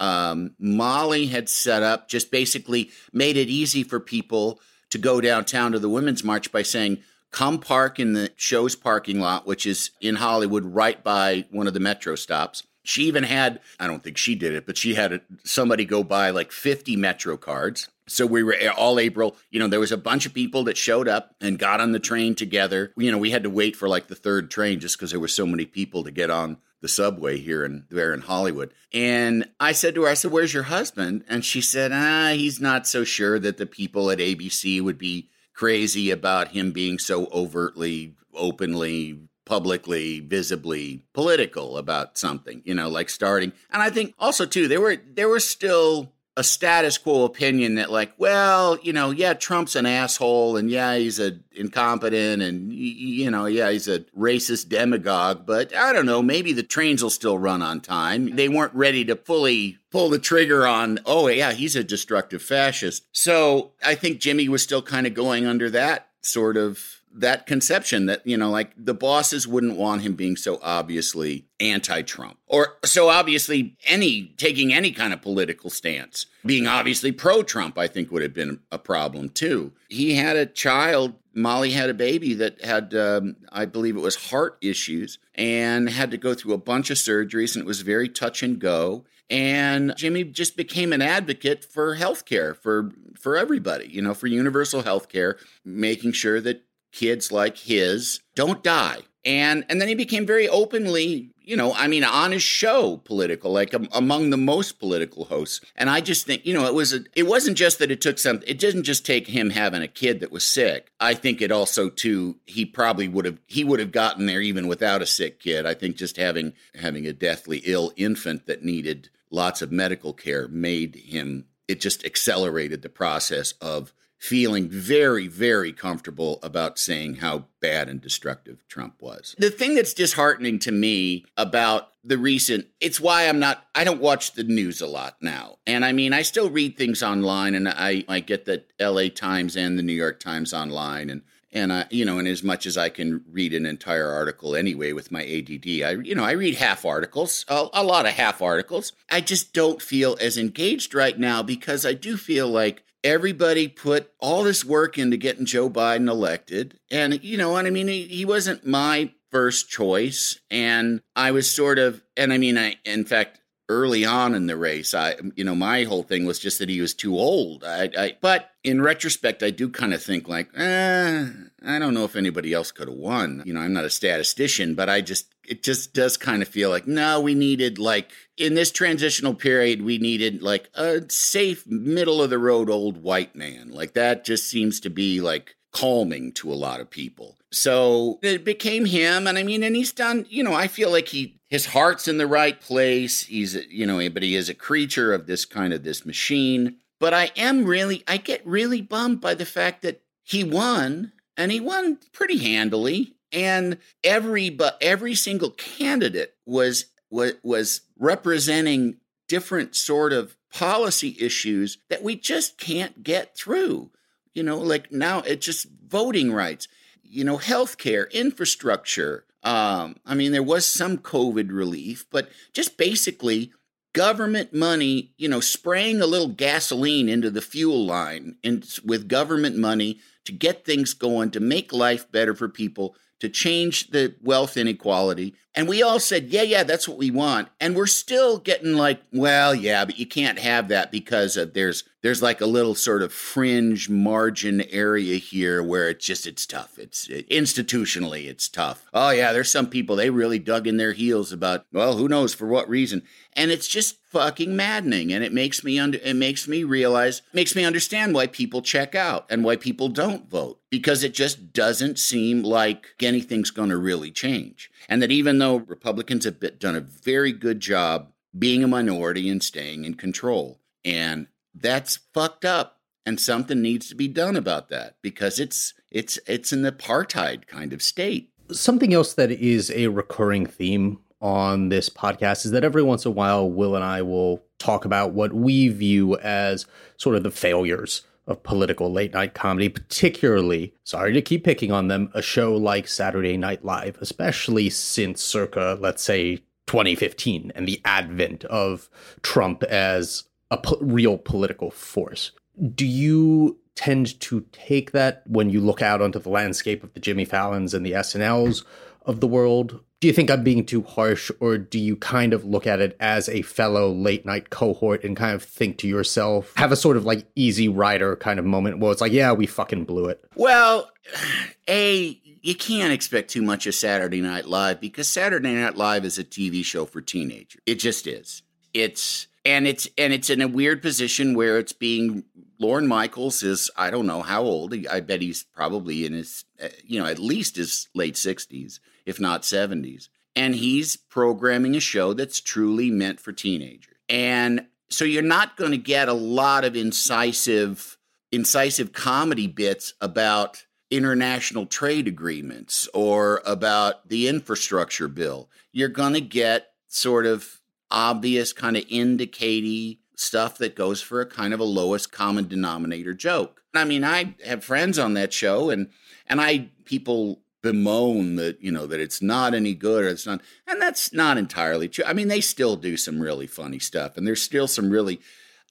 [0.00, 5.72] um, Molly had set up, just basically made it easy for people to go downtown
[5.72, 6.98] to the Women's March by saying,
[7.30, 11.74] come park in the show's parking lot, which is in Hollywood, right by one of
[11.74, 12.64] the metro stops.
[12.82, 16.30] She even had, I don't think she did it, but she had somebody go buy
[16.30, 17.88] like 50 Metro cards.
[18.06, 21.06] So we were all April, you know, there was a bunch of people that showed
[21.06, 22.92] up and got on the train together.
[22.96, 25.28] You know, we had to wait for like the third train just because there were
[25.28, 28.72] so many people to get on the subway here and there in Hollywood.
[28.92, 31.24] And I said to her, I said, Where's your husband?
[31.28, 35.28] And she said, Ah, he's not so sure that the people at ABC would be
[35.54, 43.10] crazy about him being so overtly, openly, publicly, visibly political about something, you know, like
[43.10, 43.52] starting.
[43.70, 47.90] And I think also too, there were there were still a status quo opinion that
[47.90, 53.30] like well you know yeah trump's an asshole and yeah he's a incompetent and you
[53.30, 57.38] know yeah he's a racist demagogue but i don't know maybe the trains will still
[57.38, 58.34] run on time.
[58.36, 63.04] They weren't ready to fully pull the trigger on oh yeah he's a destructive fascist.
[63.12, 68.06] So i think jimmy was still kind of going under that sort of that conception
[68.06, 73.08] that you know like the bosses wouldn't want him being so obviously anti-trump or so
[73.08, 76.26] obviously any taking any kind of political stance.
[76.46, 79.72] Being obviously pro-trump i think would have been a problem too.
[79.88, 84.30] He had a child molly had a baby that had um, i believe it was
[84.30, 88.08] heart issues and had to go through a bunch of surgeries and it was very
[88.08, 89.04] touch and go.
[89.28, 94.82] And Jimmy just became an advocate for healthcare for for everybody, you know, for universal
[94.82, 99.00] healthcare, making sure that kids like his don't die.
[99.24, 103.52] And and then he became very openly, you know, I mean, on his show, political,
[103.52, 105.60] like um, among the most political hosts.
[105.76, 108.18] And I just think, you know, it was a, it wasn't just that it took
[108.18, 108.40] some.
[108.46, 110.90] It didn't just take him having a kid that was sick.
[111.00, 112.38] I think it also too.
[112.46, 115.66] He probably would have he would have gotten there even without a sick kid.
[115.66, 120.48] I think just having having a deathly ill infant that needed lots of medical care
[120.48, 121.44] made him.
[121.68, 128.02] It just accelerated the process of feeling very, very comfortable about saying how bad and
[128.02, 129.34] destructive Trump was.
[129.38, 134.00] The thing that's disheartening to me about the recent it's why I'm not I don't
[134.00, 135.56] watch the news a lot now.
[135.66, 139.54] And I mean I still read things online and I I get the LA Times
[139.54, 142.78] and the New York Times online and and I, you know, and as much as
[142.78, 146.54] I can read an entire article anyway with my ADD, I, you know, I read
[146.54, 148.92] half articles, a, a lot of half articles.
[149.10, 154.12] I just don't feel as engaged right now because I do feel like everybody put
[154.18, 156.78] all this work into getting Joe Biden elected.
[156.90, 160.40] And, you know, what I mean, he, he wasn't my first choice.
[160.50, 164.56] And I was sort of, and I mean, I, in fact, early on in the
[164.56, 167.62] race, I, you know, my whole thing was just that he was too old.
[167.64, 171.26] I, I but in retrospect, I do kind of think like, eh,
[171.64, 173.44] I don't know if anybody else could have won.
[173.46, 176.70] You know, I'm not a statistician, but I just, it just does kind of feel
[176.70, 182.22] like, no, we needed like, in this transitional period, we needed like a safe, middle
[182.22, 183.70] of the road old white man.
[183.70, 187.36] Like that just seems to be like calming to a lot of people.
[187.52, 189.26] So it became him.
[189.26, 192.18] And I mean, and he's done, you know, I feel like he, his heart's in
[192.18, 193.22] the right place.
[193.22, 196.76] He's, you know, but he is a creature of this kind of this machine.
[197.00, 201.50] But I am really, I get really bummed by the fact that he won and
[201.50, 203.14] he won pretty handily.
[203.32, 208.96] And every, but every single candidate was, was, was representing
[209.28, 213.90] different sort of policy issues that we just can't get through.
[214.34, 216.68] You know, like now it's just voting rights,
[217.02, 219.24] you know, healthcare, infrastructure.
[219.42, 223.52] Um, I mean, there was some COVID relief, but just basically
[223.92, 229.56] government money, you know, spraying a little gasoline into the fuel line and with government
[229.56, 234.56] money to get things going, to make life better for people, to change the wealth
[234.56, 235.34] inequality.
[235.54, 237.48] And we all said, yeah, yeah, that's what we want.
[237.60, 241.84] And we're still getting like, well, yeah, but you can't have that because of there's
[242.02, 246.78] there's like a little sort of fringe margin area here where it's just it's tough.
[246.78, 248.86] It's it, institutionally it's tough.
[248.94, 252.32] Oh yeah, there's some people they really dug in their heels about, well, who knows
[252.32, 253.02] for what reason.
[253.34, 257.54] And it's just fucking maddening and it makes me under it makes me realize makes
[257.54, 261.96] me understand why people check out and why people don't vote because it just doesn't
[261.96, 266.80] seem like anything's going to really change and that even though republicans have done a
[266.80, 273.20] very good job being a minority and staying in control and that's fucked up and
[273.20, 277.82] something needs to be done about that because it's it's it's an apartheid kind of
[277.82, 278.30] state.
[278.52, 283.10] Something else that is a recurring theme on this podcast is that every once in
[283.10, 286.66] a while, Will and I will talk about what we view as
[286.96, 291.88] sort of the failures of political late night comedy, particularly, sorry to keep picking on
[291.88, 297.80] them, a show like Saturday Night Live, especially since circa, let's say, 2015 and the
[297.84, 298.88] advent of
[299.22, 302.30] Trump as a po- real political force.
[302.74, 307.00] Do you tend to take that when you look out onto the landscape of the
[307.00, 308.64] Jimmy Fallons and the SNLs
[309.04, 309.80] of the world?
[310.00, 312.96] Do you think I'm being too harsh, or do you kind of look at it
[313.00, 316.96] as a fellow late night cohort and kind of think to yourself, have a sort
[316.96, 320.24] of like easy rider kind of moment where it's like, yeah, we fucking blew it?
[320.34, 320.90] Well,
[321.68, 326.18] A, you can't expect too much of Saturday Night Live because Saturday Night Live is
[326.18, 327.60] a TV show for teenagers.
[327.66, 328.42] It just is.
[328.72, 332.24] It's and it's and it's in a weird position where it's being
[332.60, 334.74] Lorne Michaels is I don't know how old.
[334.86, 339.18] I bet he's probably in his uh, you know at least his late 60s if
[339.18, 340.08] not 70s.
[340.36, 343.96] And he's programming a show that's truly meant for teenagers.
[344.08, 347.96] And so you're not going to get a lot of incisive
[348.32, 355.48] incisive comedy bits about international trade agreements or about the infrastructure bill.
[355.72, 361.26] You're going to get sort of obvious kind of indicaty stuff that goes for a
[361.26, 363.62] kind of a lowest common denominator joke.
[363.74, 365.88] I mean, I have friends on that show and
[366.26, 370.40] and I people bemoan that you know that it's not any good or it's not
[370.66, 374.26] and that's not entirely true i mean they still do some really funny stuff and
[374.26, 375.20] there's still some really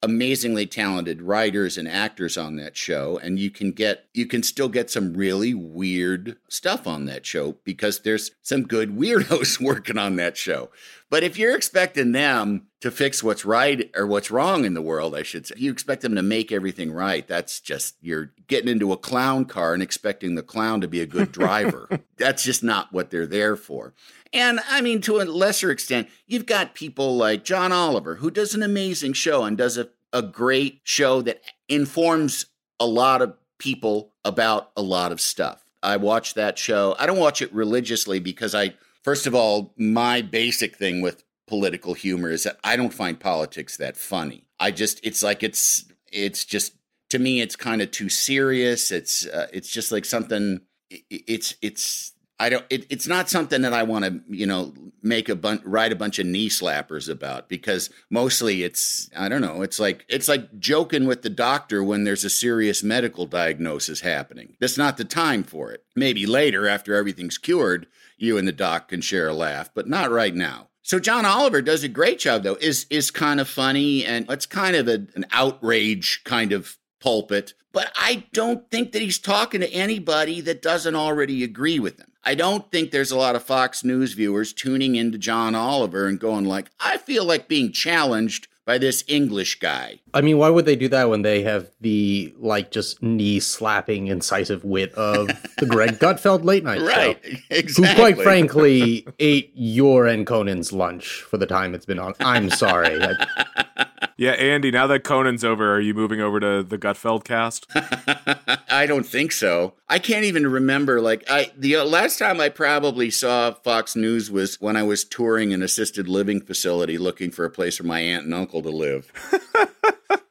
[0.01, 4.69] amazingly talented writers and actors on that show and you can get you can still
[4.69, 10.15] get some really weird stuff on that show because there's some good weirdos working on
[10.15, 10.69] that show
[11.09, 15.15] but if you're expecting them to fix what's right or what's wrong in the world,
[15.15, 15.55] I should say.
[15.57, 17.27] You expect them to make everything right.
[17.27, 21.05] That's just, you're getting into a clown car and expecting the clown to be a
[21.05, 21.89] good driver.
[22.17, 23.93] That's just not what they're there for.
[24.31, 28.53] And I mean, to a lesser extent, you've got people like John Oliver, who does
[28.53, 32.45] an amazing show and does a, a great show that informs
[32.79, 35.65] a lot of people about a lot of stuff.
[35.81, 36.95] I watch that show.
[36.99, 41.93] I don't watch it religiously because I, first of all, my basic thing with political
[41.93, 44.45] humor is that I don't find politics that funny.
[44.59, 46.73] I just, it's like it's, it's just
[47.09, 48.91] to me, it's kind of too serious.
[48.91, 50.61] It's, uh, it's just like something.
[51.09, 52.65] It's, it's I don't.
[52.69, 55.95] It, it's not something that I want to, you know, make a bunch, write a
[55.95, 59.61] bunch of knee slappers about because mostly it's, I don't know.
[59.61, 64.55] It's like it's like joking with the doctor when there's a serious medical diagnosis happening.
[64.59, 65.83] That's not the time for it.
[65.95, 67.87] Maybe later after everything's cured,
[68.17, 70.69] you and the doc can share a laugh, but not right now.
[70.81, 72.57] So John Oliver does a great job though.
[72.59, 77.53] is is kind of funny and it's kind of a, an outrage kind of pulpit.
[77.71, 82.08] But I don't think that he's talking to anybody that doesn't already agree with him.
[82.23, 86.19] I don't think there's a lot of Fox News viewers tuning into John Oliver and
[86.19, 89.99] going like, I feel like being challenged by this English guy.
[90.13, 94.05] I mean, why would they do that when they have the like just knee slapping
[94.05, 97.87] incisive wit of the Greg Gutfeld late night right, show, exactly.
[97.87, 102.13] who quite frankly ate your and Conan's lunch for the time it's been on.
[102.19, 103.01] I'm sorry.
[103.01, 107.65] I, yeah, Andy, now that Conan's over, are you moving over to the Gutfeld cast?
[108.69, 109.75] I don't think so.
[109.87, 110.99] I can't even remember.
[110.99, 115.05] Like, I the uh, last time I probably saw Fox News was when I was
[115.05, 118.69] touring an assisted living facility looking for a place for my aunt and uncle to
[118.69, 119.09] live.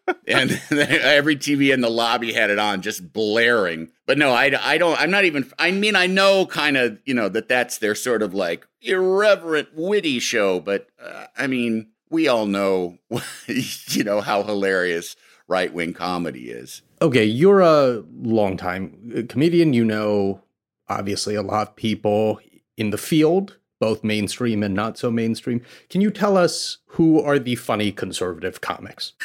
[0.28, 3.90] and every TV in the lobby had it on, just blaring.
[4.04, 5.00] But no, I, I don't.
[5.00, 5.50] I'm not even.
[5.58, 9.70] I mean, I know kind of, you know, that that's their sort of like irreverent,
[9.72, 10.60] witty show.
[10.60, 12.98] But uh, I mean, we all know,
[13.46, 16.82] you know, how hilarious right wing comedy is.
[17.00, 19.72] Okay, you're a longtime uh, comedian.
[19.72, 20.42] You know,
[20.88, 22.40] obviously, a lot of people
[22.76, 25.62] in the field, both mainstream and not so mainstream.
[25.88, 29.12] Can you tell us who are the funny conservative comics?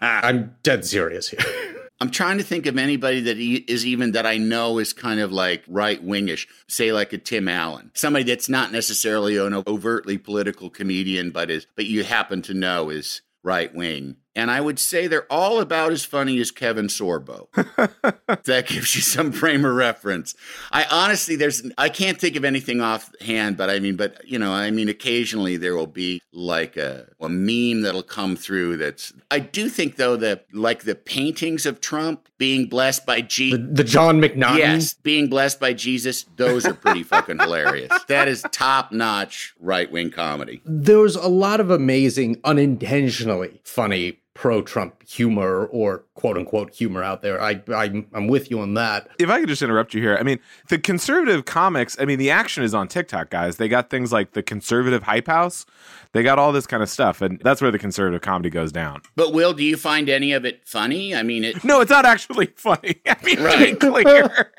[0.00, 1.40] I'm dead serious here.
[2.00, 5.32] I'm trying to think of anybody that is even that I know is kind of
[5.32, 10.68] like right wingish, say like a Tim Allen, somebody that's not necessarily an overtly political
[10.68, 14.16] comedian, but is but you happen to know is right wing.
[14.36, 17.48] And I would say they're all about as funny as Kevin Sorbo.
[18.44, 20.34] that gives you some frame of reference.
[20.70, 24.52] I honestly, there's, I can't think of anything offhand, but I mean, but you know,
[24.52, 28.76] I mean, occasionally there will be like a, a meme that'll come through.
[28.76, 33.58] That's, I do think though that like the paintings of Trump being blessed by Jesus,
[33.58, 37.90] the, the, Jon McNaughton, yes, being blessed by Jesus, those are pretty fucking hilarious.
[38.08, 40.62] That is top notch right wing comedy.
[40.64, 47.22] There's a lot of amazing, unintentionally funny pro Trump humor or quote unquote humor out
[47.22, 47.42] there.
[47.42, 49.08] I, I am with you on that.
[49.18, 51.96] If I could just interrupt you here, I mean the conservative comics.
[51.98, 53.56] I mean the action is on TikTok, guys.
[53.56, 55.64] They got things like the conservative hype house.
[56.12, 59.02] They got all this kind of stuff, and that's where the conservative comedy goes down.
[59.16, 61.14] But Will, do you find any of it funny?
[61.14, 61.64] I mean, it.
[61.64, 63.00] No, it's not actually funny.
[63.06, 63.80] I mean, right.
[63.80, 64.52] to be clear.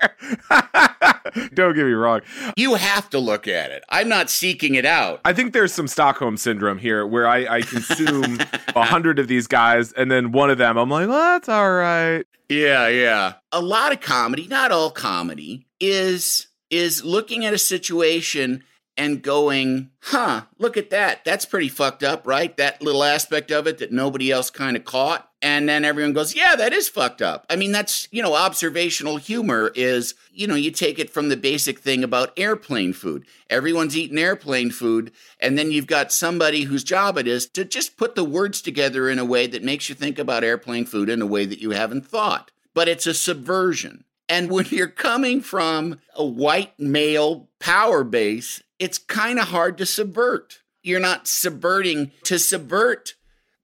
[1.53, 2.21] Don't get me wrong.
[2.55, 3.83] You have to look at it.
[3.89, 5.21] I'm not seeking it out.
[5.25, 8.39] I think there's some Stockholm syndrome here, where I, I consume
[8.75, 11.71] a hundred of these guys, and then one of them, I'm like, well, that's all
[11.71, 12.25] right.
[12.49, 13.33] Yeah, yeah.
[13.51, 18.63] A lot of comedy, not all comedy, is is looking at a situation
[18.97, 21.23] and going, huh, look at that.
[21.23, 22.55] That's pretty fucked up, right?
[22.57, 25.29] That little aspect of it that nobody else kind of caught.
[25.39, 27.45] And then everyone goes, yeah, that is fucked up.
[27.47, 31.37] I mean, that's, you know, observational humor is, you know, you take it from the
[31.37, 33.23] basic thing about airplane food.
[33.47, 35.11] Everyone's eating airplane food.
[35.39, 39.09] And then you've got somebody whose job it is to just put the words together
[39.09, 41.69] in a way that makes you think about airplane food in a way that you
[41.69, 42.51] haven't thought.
[42.73, 44.05] But it's a subversion.
[44.29, 49.85] And when you're coming from a white male power base, it's kind of hard to
[49.85, 50.61] subvert.
[50.83, 53.15] You're not subverting to subvert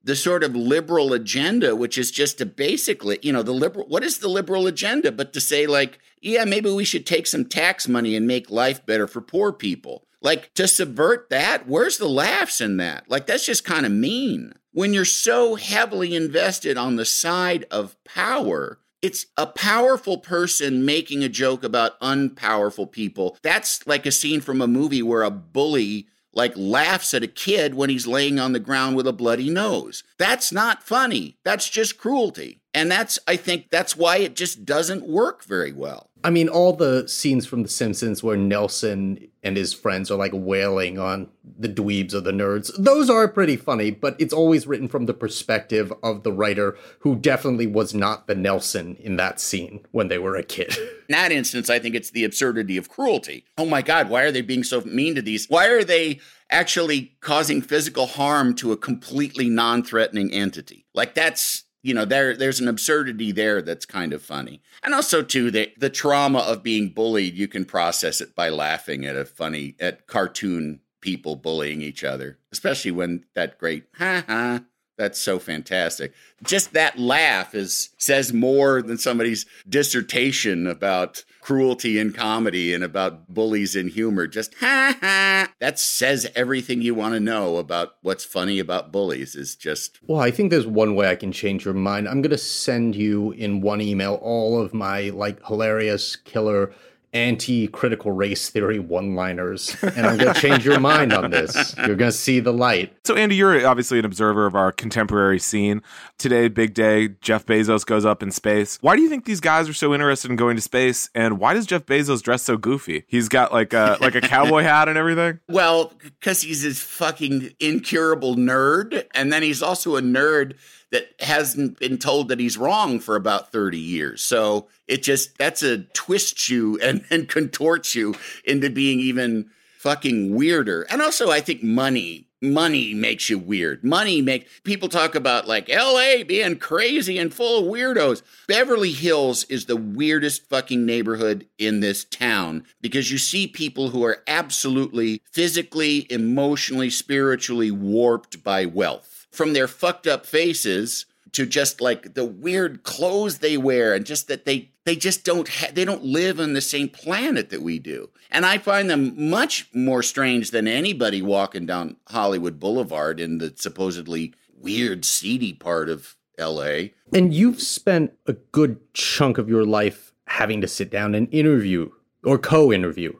[0.02, 4.04] the sort of liberal agenda, which is just to basically, you know, the liberal, what
[4.04, 5.10] is the liberal agenda?
[5.10, 8.84] But to say, like, yeah, maybe we should take some tax money and make life
[8.84, 10.06] better for poor people.
[10.20, 13.08] Like, to subvert that, where's the laughs in that?
[13.08, 14.54] Like, that's just kind of mean.
[14.72, 21.22] When you're so heavily invested on the side of power, it's a powerful person making
[21.22, 23.36] a joke about unpowerful people.
[23.42, 27.74] That's like a scene from a movie where a bully like laughs at a kid
[27.74, 30.04] when he's laying on the ground with a bloody nose.
[30.18, 31.36] That's not funny.
[31.44, 32.62] That's just cruelty.
[32.74, 36.10] And that's, I think, that's why it just doesn't work very well.
[36.24, 40.32] I mean, all the scenes from The Simpsons where Nelson and his friends are like
[40.34, 44.88] wailing on the dweebs or the nerds, those are pretty funny, but it's always written
[44.88, 49.84] from the perspective of the writer who definitely was not the Nelson in that scene
[49.90, 50.74] when they were a kid.
[51.06, 53.44] In that instance, I think it's the absurdity of cruelty.
[53.58, 55.50] Oh my God, why are they being so mean to these?
[55.50, 56.18] Why are they
[56.48, 60.86] actually causing physical harm to a completely non threatening entity?
[60.94, 64.60] Like, that's you know there there's an absurdity there that's kind of funny.
[64.82, 69.04] And also too the the trauma of being bullied you can process it by laughing
[69.04, 74.62] at a funny at cartoon people bullying each other especially when that great ha ha
[74.96, 76.12] that's so fantastic.
[76.42, 83.28] Just that laugh is says more than somebody's dissertation about cruelty in comedy and about
[83.28, 84.26] bullies in humor.
[84.26, 85.52] Just ha ha.
[85.60, 90.20] That says everything you want to know about what's funny about bullies is just Well,
[90.20, 92.08] I think there's one way I can change your mind.
[92.08, 96.72] I'm going to send you in one email all of my like hilarious killer
[97.14, 102.10] anti-critical race theory one-liners and i'm going to change your mind on this you're going
[102.10, 105.82] to see the light So, Andy, you're obviously an observer of our contemporary scene.
[106.18, 107.08] Today, big day.
[107.20, 108.78] Jeff Bezos goes up in space.
[108.80, 111.10] Why do you think these guys are so interested in going to space?
[111.14, 113.04] And why does Jeff Bezos dress so goofy?
[113.06, 115.38] He's got like a like a cowboy hat and everything.
[115.48, 120.54] well because he's this fucking incurable nerd and then he's also a nerd
[120.94, 124.22] that hasn't been told that he's wrong for about 30 years.
[124.22, 128.14] So it just that's a twist you and, and contorts you
[128.44, 130.82] into being even fucking weirder.
[130.82, 133.82] And also I think money money makes you weird.
[133.82, 138.22] Money make people talk about like LA being crazy and full of weirdos.
[138.46, 144.04] Beverly Hills is the weirdest fucking neighborhood in this town because you see people who
[144.04, 149.13] are absolutely physically, emotionally, spiritually warped by wealth.
[149.34, 154.28] From their fucked up faces to just like the weird clothes they wear and just
[154.28, 157.78] that they they just don't ha- they don't live on the same planet that we
[157.78, 158.10] do.
[158.30, 163.52] And i find them much more strange than anybody walking down hollywood boulevard in the
[163.56, 170.12] supposedly weird seedy part of la and you've spent a good chunk of your life
[170.26, 171.90] having to sit down and interview
[172.24, 173.12] or co-interview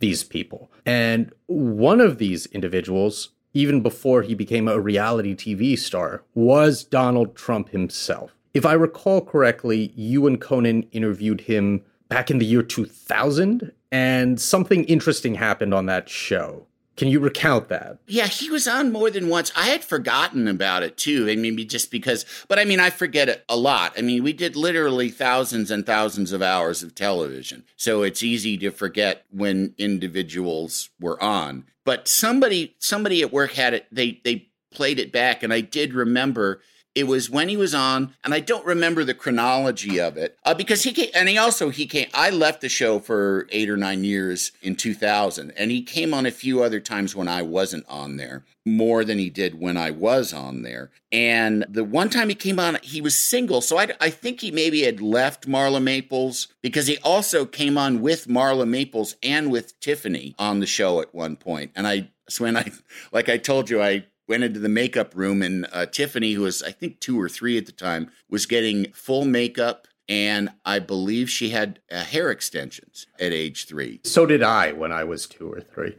[0.00, 0.70] these people.
[0.86, 7.34] And one of these individuals even before he became a reality TV star, was Donald
[7.34, 8.30] Trump himself.
[8.54, 14.40] If I recall correctly, you and Conan interviewed him back in the year 2000, and
[14.40, 16.68] something interesting happened on that show.
[16.96, 17.98] Can you recount that?
[18.06, 19.52] Yeah, he was on more than once.
[19.56, 21.28] I had forgotten about it too.
[21.28, 23.94] I mean, just because, but I mean, I forget it a lot.
[23.96, 27.64] I mean, we did literally thousands and thousands of hours of television.
[27.76, 31.66] So it's easy to forget when individuals were on.
[31.88, 35.42] But somebody, somebody at work had it, they, they played it back.
[35.42, 36.60] And I did remember
[36.98, 40.52] it was when he was on, and I don't remember the chronology of it uh,
[40.52, 42.08] because he came, and he also he came.
[42.12, 46.26] I left the show for eight or nine years in 2000, and he came on
[46.26, 49.92] a few other times when I wasn't on there, more than he did when I
[49.92, 50.90] was on there.
[51.12, 54.50] And the one time he came on, he was single, so I, I think he
[54.50, 59.78] maybe had left Marla Maples because he also came on with Marla Maples and with
[59.78, 62.10] Tiffany on the show at one point, and I.
[62.28, 62.70] So when I,
[63.12, 66.62] like I told you, I went into the makeup room and uh, Tiffany, who was
[66.62, 69.86] I think two or three at the time, was getting full makeup.
[70.10, 74.00] And I believe she had uh, hair extensions at age three.
[74.04, 75.96] So did I when I was two or three.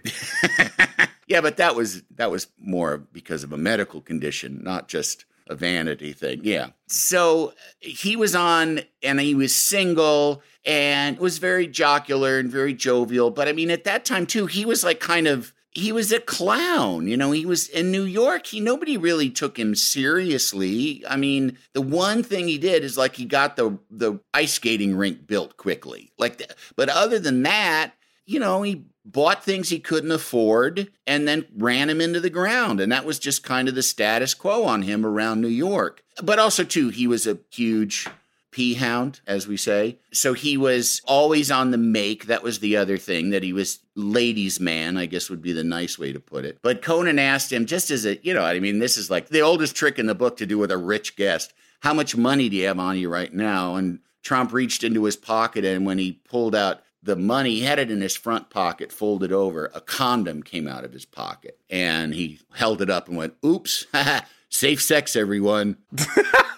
[1.28, 5.56] yeah, but that was that was more because of a medical condition, not just a
[5.56, 6.42] vanity thing.
[6.44, 6.70] Yeah.
[6.88, 13.32] So he was on and he was single and was very jocular and very jovial.
[13.32, 16.20] But I mean, at that time too, he was like kind of he was a
[16.20, 17.08] clown.
[17.08, 18.48] You know, he was in New York.
[18.48, 21.04] He nobody really took him seriously.
[21.08, 24.96] I mean, the one thing he did is like he got the the ice skating
[24.96, 26.12] rink built quickly.
[26.18, 27.94] Like, the, but other than that,
[28.26, 32.80] you know, he bought things he couldn't afford and then ran him into the ground.
[32.80, 36.04] And that was just kind of the status quo on him around New York.
[36.22, 38.08] But also, too, he was a huge
[38.52, 39.98] pea hound, as we say.
[40.12, 42.26] So he was always on the make.
[42.26, 45.64] That was the other thing that he was ladies' man, I guess would be the
[45.64, 46.58] nice way to put it.
[46.62, 49.42] But Conan asked him, just as a, you know, I mean, this is like the
[49.42, 51.54] oldest trick in the book to do with a rich guest.
[51.82, 53.76] How much money do you have on you right now?
[53.76, 57.80] And Trump reached into his pocket, and when he pulled out the money, he had
[57.80, 59.72] it in his front pocket, folded over.
[59.74, 63.88] A condom came out of his pocket, and he held it up and went, "Oops,
[64.50, 65.78] safe sex, everyone."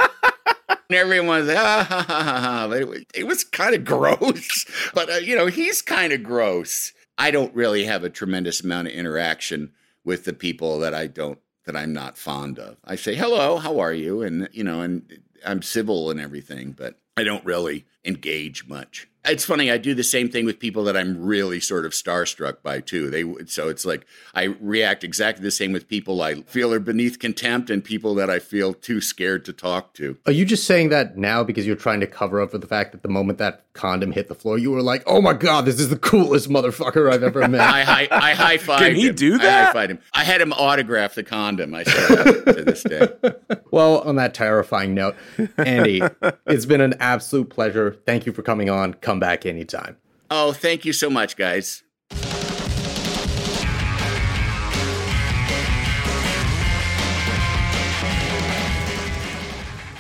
[0.92, 2.72] And everyone was like, ah, ha, ha, ha, ha.
[2.74, 4.66] It was, it was kind of gross.
[4.94, 6.92] But, uh, you know, he's kind of gross.
[7.18, 9.72] I don't really have a tremendous amount of interaction
[10.04, 12.76] with the people that I don't, that I'm not fond of.
[12.84, 14.22] I say, hello, how are you?
[14.22, 19.08] And, you know, and I'm civil and everything, but I don't really engage much.
[19.26, 19.70] It's funny.
[19.70, 23.10] I do the same thing with people that I'm really sort of starstruck by too.
[23.10, 27.20] They so it's like I react exactly the same with people I feel are beneath
[27.20, 30.18] contempt and people that I feel too scared to talk to.
[30.26, 32.94] Are you just saying that now because you're trying to cover up for the fact
[32.94, 35.80] that the moment that condom hit the floor, you were like, "Oh my god, this
[35.80, 38.80] is the coolest motherfucker I've ever met." I high I high five.
[38.80, 39.16] Can he him.
[39.16, 39.76] do I that?
[39.76, 40.00] high him.
[40.14, 41.76] I had him autograph the condom.
[41.76, 43.08] I still have it to this day.
[43.72, 45.16] well, on that terrifying note,
[45.58, 46.02] Andy,
[46.48, 48.00] it's been an absolute pleasure.
[48.06, 48.96] Thank you for coming on.
[48.96, 49.98] Come back anytime.
[50.30, 51.84] Oh, thank you so much, guys.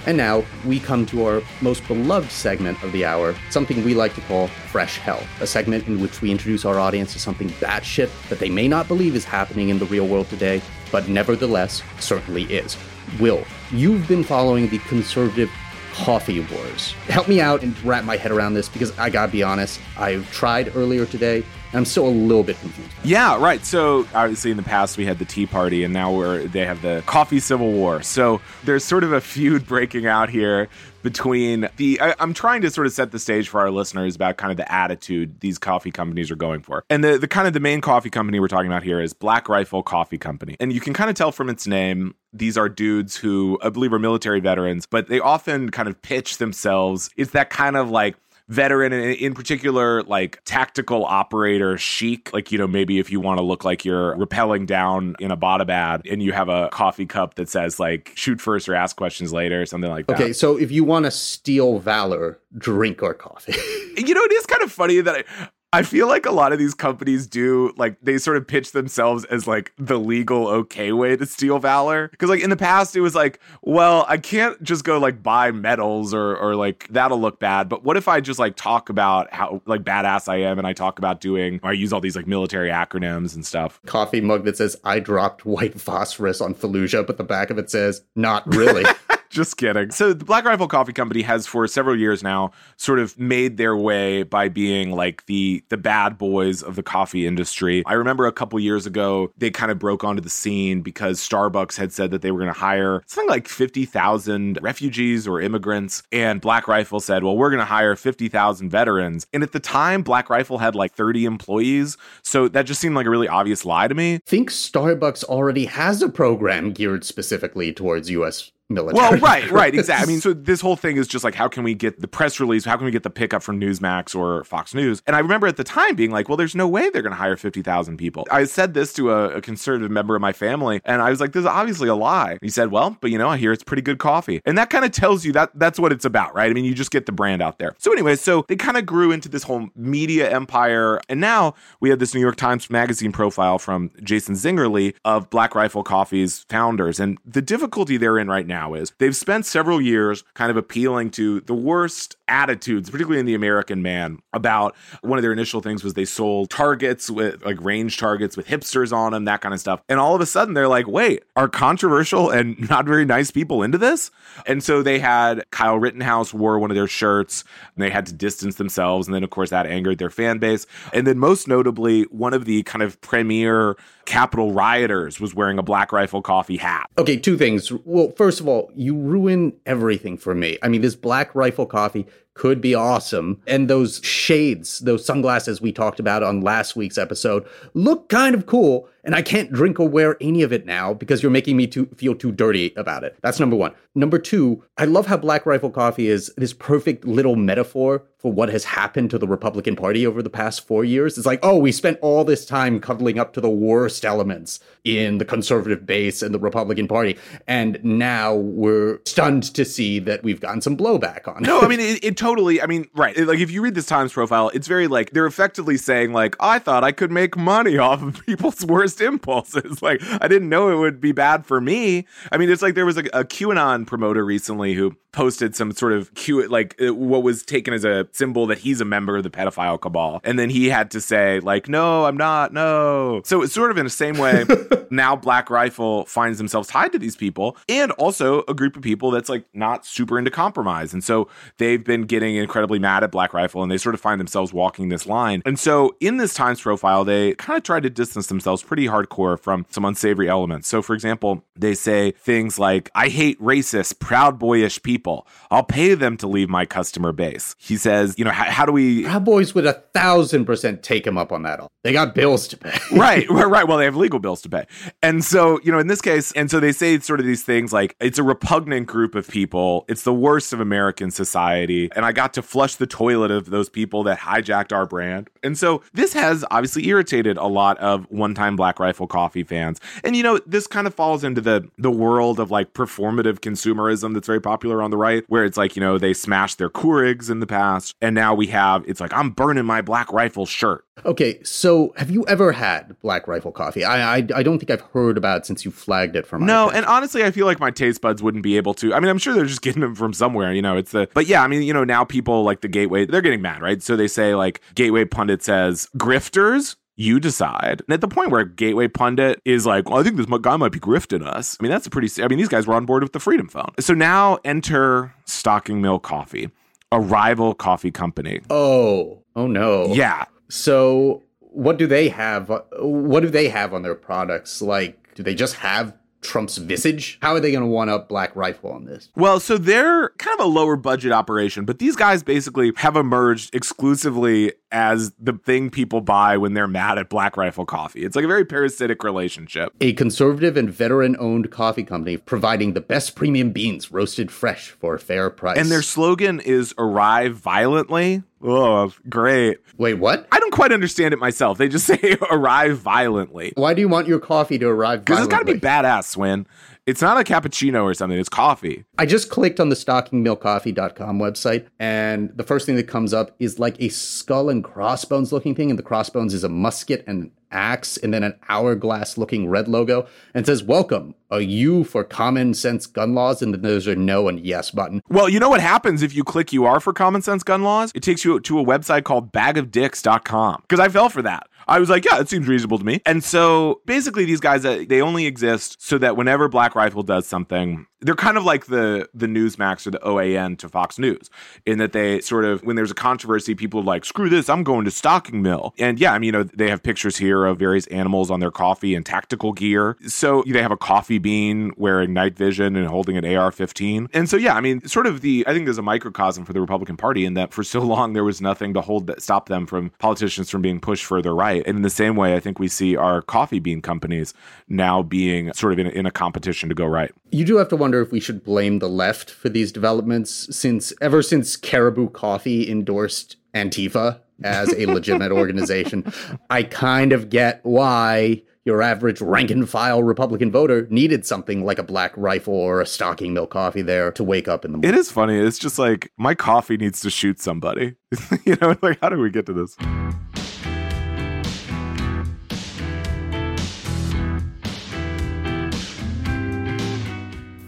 [0.07, 4.15] And now we come to our most beloved segment of the hour, something we like
[4.15, 8.09] to call Fresh Hell, a segment in which we introduce our audience to something batshit
[8.29, 10.59] that they may not believe is happening in the real world today,
[10.91, 12.77] but nevertheless certainly is.
[13.19, 15.51] Will, you've been following the conservative
[15.93, 16.91] coffee wars.
[17.07, 20.31] Help me out and wrap my head around this because I gotta be honest, I've
[20.31, 21.43] tried earlier today
[21.73, 22.91] I'm still a little bit confused.
[23.03, 23.65] Yeah, right.
[23.65, 26.81] So obviously in the past we had the Tea Party and now we're they have
[26.81, 28.01] the coffee civil war.
[28.01, 30.67] So there's sort of a feud breaking out here
[31.03, 34.37] between the I, I'm trying to sort of set the stage for our listeners about
[34.37, 36.83] kind of the attitude these coffee companies are going for.
[36.89, 39.49] And the the kind of the main coffee company we're talking about here is Black
[39.49, 40.55] Rifle Coffee Company.
[40.59, 43.91] And you can kind of tell from its name these are dudes who I believe
[43.93, 47.09] are military veterans, but they often kind of pitch themselves.
[47.17, 48.15] It's that kind of like
[48.51, 53.37] veteran and in particular like tactical operator chic like you know maybe if you want
[53.37, 57.35] to look like you're rappelling down in a bada and you have a coffee cup
[57.35, 60.57] that says like shoot first or ask questions later or something like that Okay, so
[60.57, 63.53] if you want to steal valor, drink our coffee.
[63.95, 66.59] you know it is kind of funny that I, I feel like a lot of
[66.59, 71.15] these companies do like they sort of pitch themselves as like the legal okay way
[71.15, 74.83] to steal valor because like in the past it was like well I can't just
[74.83, 78.37] go like buy medals or or like that'll look bad but what if I just
[78.37, 81.73] like talk about how like badass I am and I talk about doing or I
[81.73, 85.79] use all these like military acronyms and stuff coffee mug that says I dropped white
[85.79, 88.83] phosphorus on Fallujah, but the back of it says not really.
[89.31, 89.91] Just kidding.
[89.91, 93.77] So the Black Rifle Coffee Company has for several years now sort of made their
[93.77, 97.81] way by being like the the bad boys of the coffee industry.
[97.85, 101.77] I remember a couple years ago they kind of broke onto the scene because Starbucks
[101.77, 106.41] had said that they were going to hire something like 50,000 refugees or immigrants and
[106.41, 110.29] Black Rifle said, "Well, we're going to hire 50,000 veterans." And at the time Black
[110.29, 113.95] Rifle had like 30 employees, so that just seemed like a really obvious lie to
[113.95, 114.19] me.
[114.25, 119.09] think Starbucks already has a program geared specifically towards US military.
[119.09, 120.03] Well, right, right, exactly.
[120.03, 122.39] I mean, so this whole thing is just like, how can we get the press
[122.39, 122.65] release?
[122.65, 125.01] How can we get the pickup from Newsmax or Fox News?
[125.07, 127.17] And I remember at the time being like, well, there's no way they're going to
[127.17, 128.25] hire 50,000 people.
[128.31, 131.33] I said this to a, a, conservative member of my family, and I was like,
[131.33, 132.37] this is obviously a lie.
[132.41, 134.41] He said, well, but you know, I hear it's pretty good coffee.
[134.45, 136.49] And that kind of tells you that that's what it's about, right?
[136.49, 137.75] I mean, you just get the brand out there.
[137.77, 140.99] So, anyway, so they kind of grew into this whole media empire.
[141.09, 145.55] And now we have this New York Times Magazine profile from Jason Zengerle of Black
[145.55, 146.99] Rifle Coffee's founders.
[146.99, 151.09] And the difficulty they're in right now is they've spent several years kind of appealing
[151.11, 155.83] to the worst attitudes, particularly in the American man, about one of their initial things
[155.83, 159.59] was they sold targets with like range targets with hipsters on them, that kind of
[159.59, 159.81] stuff.
[159.89, 163.63] And all of a sudden they're like, wait, are controversial and not very nice people
[163.63, 164.11] into this?
[164.45, 167.43] And so they had Kyle Rittenhouse wore one of their shirts
[167.75, 169.07] and they had to distance themselves.
[169.07, 170.65] And then, of course, that angered their fan base.
[170.93, 175.63] And then, most notably, one of the kind of premier Capitol rioters was wearing a
[175.63, 176.89] Black Rifle Coffee hat.
[176.97, 177.71] Okay, two things.
[177.71, 180.57] Well, first of all, you ruin everything for me.
[180.61, 183.41] I mean, this Black Rifle Coffee could be awesome.
[183.45, 188.45] And those shades, those sunglasses we talked about on last week's episode, look kind of
[188.45, 188.87] cool.
[189.03, 191.87] And I can't drink or wear any of it now because you're making me too,
[191.97, 193.17] feel too dirty about it.
[193.21, 193.73] That's number one.
[193.95, 198.49] Number two, I love how Black Rifle Coffee is this perfect little metaphor for what
[198.49, 201.17] has happened to the Republican Party over the past four years.
[201.17, 205.17] It's like, oh, we spent all this time cuddling up to the worst elements in
[205.17, 207.17] the conservative base and the Republican Party.
[207.47, 211.47] And now we're stunned to see that we've gotten some blowback on it.
[211.47, 213.17] No, I mean, it, it totally, I mean, right.
[213.17, 216.59] Like, if you read this Times profile, it's very like, they're effectively saying, like, I
[216.59, 219.61] thought I could make money off of people's worst impulses.
[219.81, 222.05] Like, I didn't know it would be bad for me.
[222.31, 225.93] I mean, it's like there was a, a QAnon promoter recently who posted some sort
[225.93, 229.23] of Q, like, uh, what was taken as a symbol that he's a member of
[229.23, 230.21] the pedophile cabal.
[230.23, 233.21] And then he had to say, like, no, I'm not, no.
[233.25, 234.45] So it's sort of in the same way.
[234.91, 239.09] now Black Rifle finds themselves tied to these people and also a group of people
[239.09, 240.93] that's like not super into compromise.
[240.93, 244.19] And so they've been getting incredibly mad at Black Rifle and they sort of find
[244.19, 245.41] themselves walking this line.
[245.45, 249.39] And so in this Times profile, they kind of try to distance themselves pretty hardcore
[249.39, 250.67] from some unsavory elements.
[250.67, 255.25] So, for example, they say things like, I hate racist, proud boyish people.
[255.49, 257.55] I'll pay them to leave my customer base.
[257.57, 259.03] He says, you know, how, how do we.
[259.03, 261.59] Proud Boys would a thousand percent take him up on that.
[261.59, 261.71] All?
[261.83, 262.77] They got bills to pay.
[262.97, 263.67] right, right, right.
[263.67, 264.65] Well, they have legal bills to pay.
[265.01, 267.71] And so, you know, in this case, and so they say sort of these things
[267.71, 269.85] like, it's a repugnant group of people.
[269.87, 271.89] It's the worst of American society.
[272.01, 275.29] And I got to flush the toilet of those people that hijacked our brand.
[275.43, 279.79] And so this has obviously irritated a lot of one-time Black Rifle Coffee fans.
[280.03, 284.13] And you know, this kind of falls into the the world of like performative consumerism
[284.13, 287.29] that's very popular on the right, where it's like, you know, they smashed their Keurigs
[287.29, 290.85] in the past, and now we have it's like I'm burning my Black Rifle shirt.
[291.03, 293.83] Okay, so have you ever had Black Rifle coffee?
[293.83, 296.45] I I, I don't think I've heard about it since you flagged it for my
[296.45, 298.93] No, and honestly, I feel like my taste buds wouldn't be able to.
[298.93, 300.77] I mean, I'm sure they're just getting them from somewhere, you know.
[300.77, 303.41] It's the but yeah, I mean, you know, now people like the Gateway, they're getting
[303.41, 303.81] mad, right?
[303.81, 306.75] So they say like Gateway pundit says grifters.
[306.97, 307.81] You decide.
[307.87, 310.71] And at the point where Gateway Pundit is like, well, I think this guy might
[310.71, 311.57] be grifting us.
[311.59, 313.47] I mean, that's a pretty, I mean, these guys were on board with the Freedom
[313.47, 313.71] Phone.
[313.79, 316.51] So now enter Stocking Mill Coffee,
[316.91, 318.41] a rival coffee company.
[318.51, 319.87] Oh, oh no.
[319.87, 320.25] Yeah.
[320.49, 322.51] So what do they have?
[322.77, 324.61] What do they have on their products?
[324.61, 327.17] Like, do they just have Trump's visage?
[327.21, 329.09] How are they going to one up Black Rifle on this?
[329.15, 333.53] Well, so they're kind of a lower budget operation, but these guys basically have emerged
[333.55, 338.03] exclusively as the thing people buy when they're mad at Black Rifle Coffee.
[338.03, 339.73] It's like a very parasitic relationship.
[339.81, 344.95] A conservative and veteran owned coffee company providing the best premium beans roasted fresh for
[344.95, 345.57] a fair price.
[345.57, 348.23] And their slogan is arrive violently.
[348.43, 349.57] Oh, great.
[349.77, 350.27] Wait, what?
[350.31, 351.57] I don't quite understand it myself.
[351.57, 353.53] They just say arrive violently.
[353.55, 356.45] Why do you want your coffee to arrive Because it's got to be badass, Swin.
[356.87, 358.85] It's not a cappuccino or something, it's coffee.
[358.97, 363.59] I just clicked on the stockingmillcoffee.com website, and the first thing that comes up is
[363.59, 367.31] like a skull and crossbones looking thing, and the crossbones is a musket and an
[367.51, 372.55] axe, and then an hourglass looking red logo, and says, Welcome, a U for common
[372.55, 375.03] sense gun laws, and then there's a no and yes button.
[375.07, 377.91] Well, you know what happens if you click you are for common sense gun laws?
[377.93, 380.63] It takes you to a website called bagofdicks.com.
[380.63, 381.47] Because I fell for that.
[381.71, 383.01] I was like, yeah, it seems reasonable to me.
[383.05, 387.25] And so basically, these guys, uh, they only exist so that whenever Black Rifle does
[387.25, 391.29] something, they're kind of like the the Newsmax or the OAN to Fox News,
[391.65, 394.63] in that they sort of when there's a controversy, people are like, "Screw this, I'm
[394.63, 397.59] going to Stocking Mill." And yeah, I mean, you know, they have pictures here of
[397.59, 399.97] various animals on their coffee and tactical gear.
[400.07, 404.07] So they have a coffee bean wearing night vision and holding an AR-15.
[404.13, 406.61] And so yeah, I mean, sort of the I think there's a microcosm for the
[406.61, 409.65] Republican Party in that for so long there was nothing to hold that stop them
[409.65, 411.63] from politicians from being pushed further right.
[411.67, 414.33] And in the same way, I think we see our coffee bean companies
[414.69, 417.11] now being sort of in in a competition to go right.
[417.31, 420.93] You do have to wonder if we should blame the left for these developments, since
[421.01, 426.13] ever since Caribou Coffee endorsed Antifa as a legitimate organization,
[426.49, 431.79] I kind of get why your average rank and file Republican voter needed something like
[431.79, 434.93] a black rifle or a stocking mill coffee there to wake up in the morning.
[434.93, 435.35] It is funny.
[435.35, 437.95] It's just like my coffee needs to shoot somebody.
[438.45, 439.75] you know, like how do we get to this?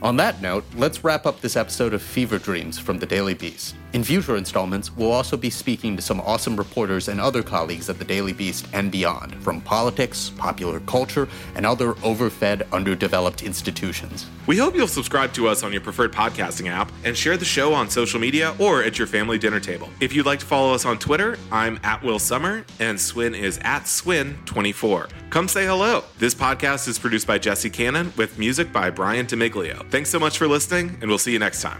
[0.04, 3.74] On that note, let's wrap up this episode of Fever Dreams from the Daily Beast.
[3.94, 8.00] In future installments, we'll also be speaking to some awesome reporters and other colleagues at
[8.00, 14.26] the Daily Beast and beyond, from politics, popular culture, and other overfed, underdeveloped institutions.
[14.48, 17.72] We hope you'll subscribe to us on your preferred podcasting app and share the show
[17.72, 19.90] on social media or at your family dinner table.
[20.00, 23.60] If you'd like to follow us on Twitter, I'm at Will Sommer and Swin is
[23.60, 25.12] at Swin24.
[25.30, 26.04] Come say hello.
[26.18, 29.88] This podcast is produced by Jesse Cannon with music by Brian Demiglio.
[29.92, 31.80] Thanks so much for listening, and we'll see you next time.